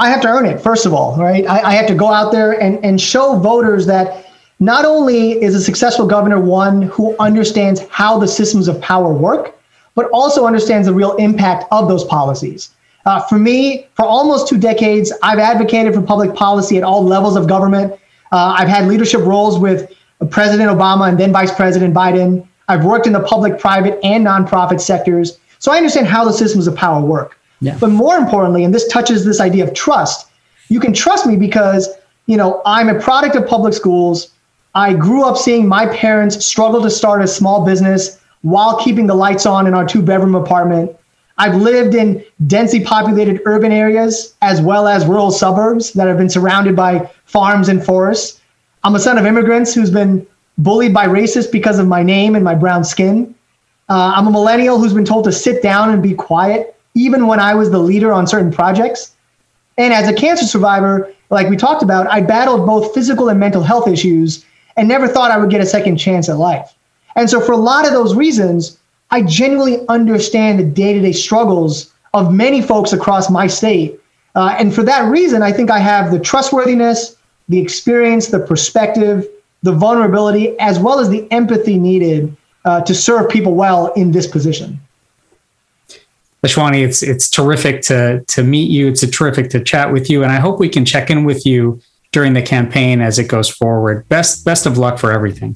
I 0.02 0.10
have 0.10 0.22
to 0.22 0.28
earn 0.28 0.48
it, 0.48 0.60
first 0.60 0.88
of 0.88 0.96
all, 0.96 1.16
right? 1.16 1.46
I, 1.46 1.62
I 1.62 1.74
have 1.74 1.86
to 1.86 1.94
go 1.94 2.12
out 2.12 2.32
there 2.32 2.60
and, 2.60 2.84
and 2.84 3.00
show 3.00 3.38
voters 3.38 3.86
that 3.86 4.26
not 4.60 4.84
only 4.84 5.34
is 5.44 5.54
a 5.54 5.62
successful 5.62 6.08
governor 6.08 6.40
one 6.40 6.82
who 6.82 7.16
understands 7.20 7.82
how 7.92 8.18
the 8.18 8.28
systems 8.28 8.68
of 8.68 8.82
power 8.82 9.14
work, 9.14 9.56
but 9.94 10.10
also 10.10 10.48
understands 10.48 10.88
the 10.88 10.94
real 10.94 11.16
impact 11.18 11.66
of 11.72 11.88
those 11.88 12.04
policies. 12.04 12.72
Uh, 13.06 13.22
for 13.22 13.38
me, 13.38 13.88
for 13.94 14.04
almost 14.04 14.48
two 14.48 14.58
decades, 14.58 15.14
I've 15.22 15.38
advocated 15.38 15.94
for 15.94 16.02
public 16.02 16.34
policy 16.34 16.80
at 16.80 16.84
all 16.84 17.04
levels 17.04 17.36
of 17.36 17.48
government. 17.48 17.94
Uh, 18.32 18.56
I've 18.58 18.68
had 18.68 18.88
leadership 18.88 19.22
roles 19.22 19.60
with 19.60 19.94
President 20.32 20.72
Obama 20.72 21.10
and 21.10 21.20
then 21.20 21.32
Vice 21.32 21.54
President 21.54 21.94
Biden. 21.94 22.48
I've 22.68 22.86
worked 22.86 23.06
in 23.06 23.14
the 23.14 23.20
public, 23.20 23.60
private, 23.60 24.00
and 24.04 24.26
nonprofit 24.26 24.82
sectors. 24.82 25.38
So 25.60 25.72
I 25.72 25.78
understand 25.78 26.08
how 26.08 26.26
the 26.26 26.34
systems 26.34 26.66
of 26.66 26.76
power 26.76 27.06
work. 27.06 27.38
Yeah. 27.62 27.78
But 27.80 27.91
more 27.91 28.17
importantly, 28.17 28.63
and 28.63 28.74
this 28.74 28.88
touches 28.88 29.24
this 29.24 29.39
idea 29.39 29.63
of 29.63 29.74
trust, 29.74 30.28
you 30.69 30.80
can 30.80 30.93
trust 30.93 31.26
me 31.26 31.36
because, 31.36 31.89
you 32.26 32.38
know, 32.38 32.62
I'm 32.65 32.89
a 32.89 33.00
product 33.00 33.36
of 33.36 33.47
public 33.47 33.74
schools. 33.74 34.32
I 34.74 34.93
grew 34.93 35.24
up 35.24 35.38
seeing 35.38 35.67
my 35.67 35.86
parents 35.88 36.43
struggle 36.45 36.82
to 36.82 36.89
start 36.89 37.21
a 37.21 37.28
small 37.28 37.63
business 37.65 38.19
while 38.41 38.80
keeping 38.80 39.06
the 39.06 39.13
lights 39.13 39.45
on 39.45 39.67
in 39.67 39.74
our 39.74 39.88
two 39.88 40.02
bedroom 40.02 40.34
apartment. 40.34 40.95
I've 41.38 41.56
lived 41.56 41.95
in 41.95 42.24
densely 42.47 42.84
populated 42.84 43.41
urban 43.45 43.71
areas 43.71 44.36
as 44.41 44.62
well 44.62 44.88
as 44.88 45.06
rural 45.06 45.32
suburbs 45.32 45.93
that 45.93 46.08
have 46.08 46.17
been 46.17 46.30
surrounded 46.30 46.76
by 46.76 47.10
farms 47.26 47.69
and 47.69 47.84
forests. 47.84 48.39
I'm 48.84 48.95
a 48.95 49.00
son 49.00 49.17
of 49.17 49.26
immigrants 49.26 49.74
who's 49.74 49.91
been 49.91 50.26
bullied 50.58 50.93
by 50.93 51.08
racists 51.08 51.52
because 51.52 51.80
of 51.80 51.88
my 51.88 52.04
name 52.04 52.36
and 52.36 52.43
my 52.43 52.56
brown 52.56 52.84
skin. 52.84 53.36
Uh, 53.89 54.13
I'm 54.15 54.28
a 54.28 54.32
millennial 54.32 54.80
who's 54.80 54.93
been 54.93 55.06
told 55.06 55.26
to 55.26 55.32
sit 55.32 55.62
down 55.62 55.91
and 55.91 56.02
be 56.02 56.13
quiet 56.13 56.76
even 56.94 57.28
when 57.28 57.40
I 57.40 57.56
was 57.56 57.72
the 57.72 57.80
leader 57.80 58.12
on 58.12 58.28
certain 58.28 58.52
projects. 58.52 59.16
And 59.78 59.94
as 59.94 60.08
a 60.08 60.14
cancer 60.14 60.46
survivor, 60.46 61.14
like 61.30 61.50
we 61.50 61.58
talked 61.58 61.84
about, 61.84 62.08
I 62.08 62.22
battled 62.22 62.66
both 62.66 62.94
physical 62.94 63.30
and 63.30 63.40
mental 63.40 63.64
health 63.64 63.88
issues 63.88 64.46
and 64.78 64.88
never 64.88 65.08
thought 65.08 65.32
I 65.32 65.38
would 65.38 65.50
get 65.50 65.62
a 65.62 65.66
second 65.66 65.98
chance 65.98 66.30
at 66.30 66.38
life. 66.38 66.76
And 67.16 67.30
so, 67.30 67.42
for 67.42 67.52
a 67.52 67.58
lot 67.58 67.86
of 67.86 67.94
those 67.94 68.16
reasons, 68.16 68.78
I 69.12 69.22
genuinely 69.22 69.86
understand 69.90 70.60
the 70.60 70.64
day 70.64 70.94
to 70.94 71.02
day 71.02 71.12
struggles 71.12 71.92
of 72.14 72.34
many 72.34 72.62
folks 72.62 72.94
across 72.94 73.30
my 73.30 73.48
state. 73.48 74.00
Uh, 74.36 74.56
and 74.58 74.74
for 74.74 74.84
that 74.84 75.10
reason, 75.10 75.42
I 75.42 75.52
think 75.52 75.70
I 75.70 75.80
have 75.80 76.12
the 76.12 76.20
trustworthiness, 76.20 77.18
the 77.50 77.60
experience, 77.60 78.28
the 78.28 78.40
perspective, 78.40 79.28
the 79.64 79.74
vulnerability, 79.74 80.58
as 80.60 80.80
well 80.80 81.00
as 81.00 81.10
the 81.10 81.30
empathy 81.32 81.78
needed 81.78 82.36
uh, 82.64 82.82
to 82.82 82.94
serve 82.94 83.30
people 83.30 83.56
well 83.56 83.92
in 83.94 84.12
this 84.12 84.28
position. 84.28 84.80
Ashwani, 86.46 86.84
it's 86.84 87.04
it's 87.04 87.30
terrific 87.30 87.82
to 87.84 88.24
to 88.28 88.44
meet 88.44 88.72
you. 88.72 88.88
It's 88.88 89.08
terrific 89.10 89.50
to 89.52 89.64
chat 89.64 89.92
with 89.92 90.10
you, 90.10 90.24
and 90.24 90.32
I 90.32 90.38
hope 90.40 90.60
we 90.60 90.70
can 90.70 90.86
check 90.86 91.10
in 91.12 91.24
with 91.24 91.46
you 91.46 91.80
during 92.12 92.34
the 92.34 92.42
campaign 92.42 93.00
as 93.00 93.20
it 93.20 93.28
goes 93.28 93.50
forward. 93.50 94.08
Best 94.10 94.44
best 94.44 94.66
of 94.66 94.78
luck 94.78 94.98
for 94.98 95.12
everything. 95.12 95.54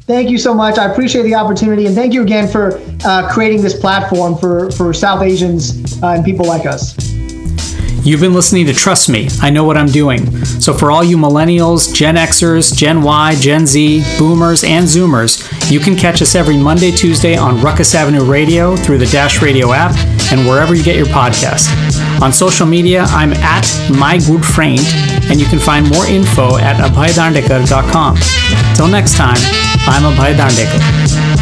Thank 0.00 0.30
you 0.30 0.38
so 0.38 0.54
much. 0.54 0.78
I 0.78 0.90
appreciate 0.92 1.22
the 1.22 1.34
opportunity, 1.34 1.86
and 1.86 1.94
thank 1.94 2.12
you 2.12 2.22
again 2.22 2.48
for 2.48 2.78
uh, 3.04 3.32
creating 3.32 3.62
this 3.62 3.78
platform 3.78 4.36
for 4.36 4.70
for 4.72 4.92
South 4.92 5.22
Asians 5.22 6.02
uh, 6.02 6.10
and 6.10 6.24
people 6.24 6.46
like 6.46 6.66
us. 6.66 7.15
You've 8.06 8.20
been 8.20 8.34
listening 8.34 8.66
to 8.66 8.72
Trust 8.72 9.08
Me, 9.08 9.28
I 9.42 9.50
Know 9.50 9.64
What 9.64 9.76
I'm 9.76 9.88
Doing. 9.88 10.44
So, 10.44 10.72
for 10.72 10.92
all 10.92 11.02
you 11.02 11.16
millennials, 11.16 11.92
Gen 11.92 12.14
Xers, 12.14 12.72
Gen 12.72 13.02
Y, 13.02 13.34
Gen 13.40 13.66
Z, 13.66 14.04
boomers, 14.16 14.62
and 14.62 14.86
Zoomers, 14.86 15.42
you 15.72 15.80
can 15.80 15.96
catch 15.96 16.22
us 16.22 16.36
every 16.36 16.56
Monday, 16.56 16.92
Tuesday 16.92 17.36
on 17.36 17.56
Rukus 17.60 17.96
Avenue 17.96 18.22
Radio 18.22 18.76
through 18.76 18.98
the 18.98 19.06
Dash 19.06 19.42
Radio 19.42 19.72
app 19.72 19.92
and 20.30 20.46
wherever 20.46 20.72
you 20.72 20.84
get 20.84 20.94
your 20.94 21.06
podcast. 21.06 21.66
On 22.22 22.32
social 22.32 22.64
media, 22.64 23.02
I'm 23.08 23.32
at 23.32 23.64
MyGoodFriend, 23.88 25.28
and 25.28 25.40
you 25.40 25.46
can 25.46 25.58
find 25.58 25.90
more 25.90 26.06
info 26.06 26.58
at 26.58 26.76
abhaydandekar.com. 26.76 28.18
Till 28.76 28.86
next 28.86 29.16
time, 29.16 29.38
I'm 29.88 30.04
Abhay 30.14 30.36
Dandekar. 30.36 31.35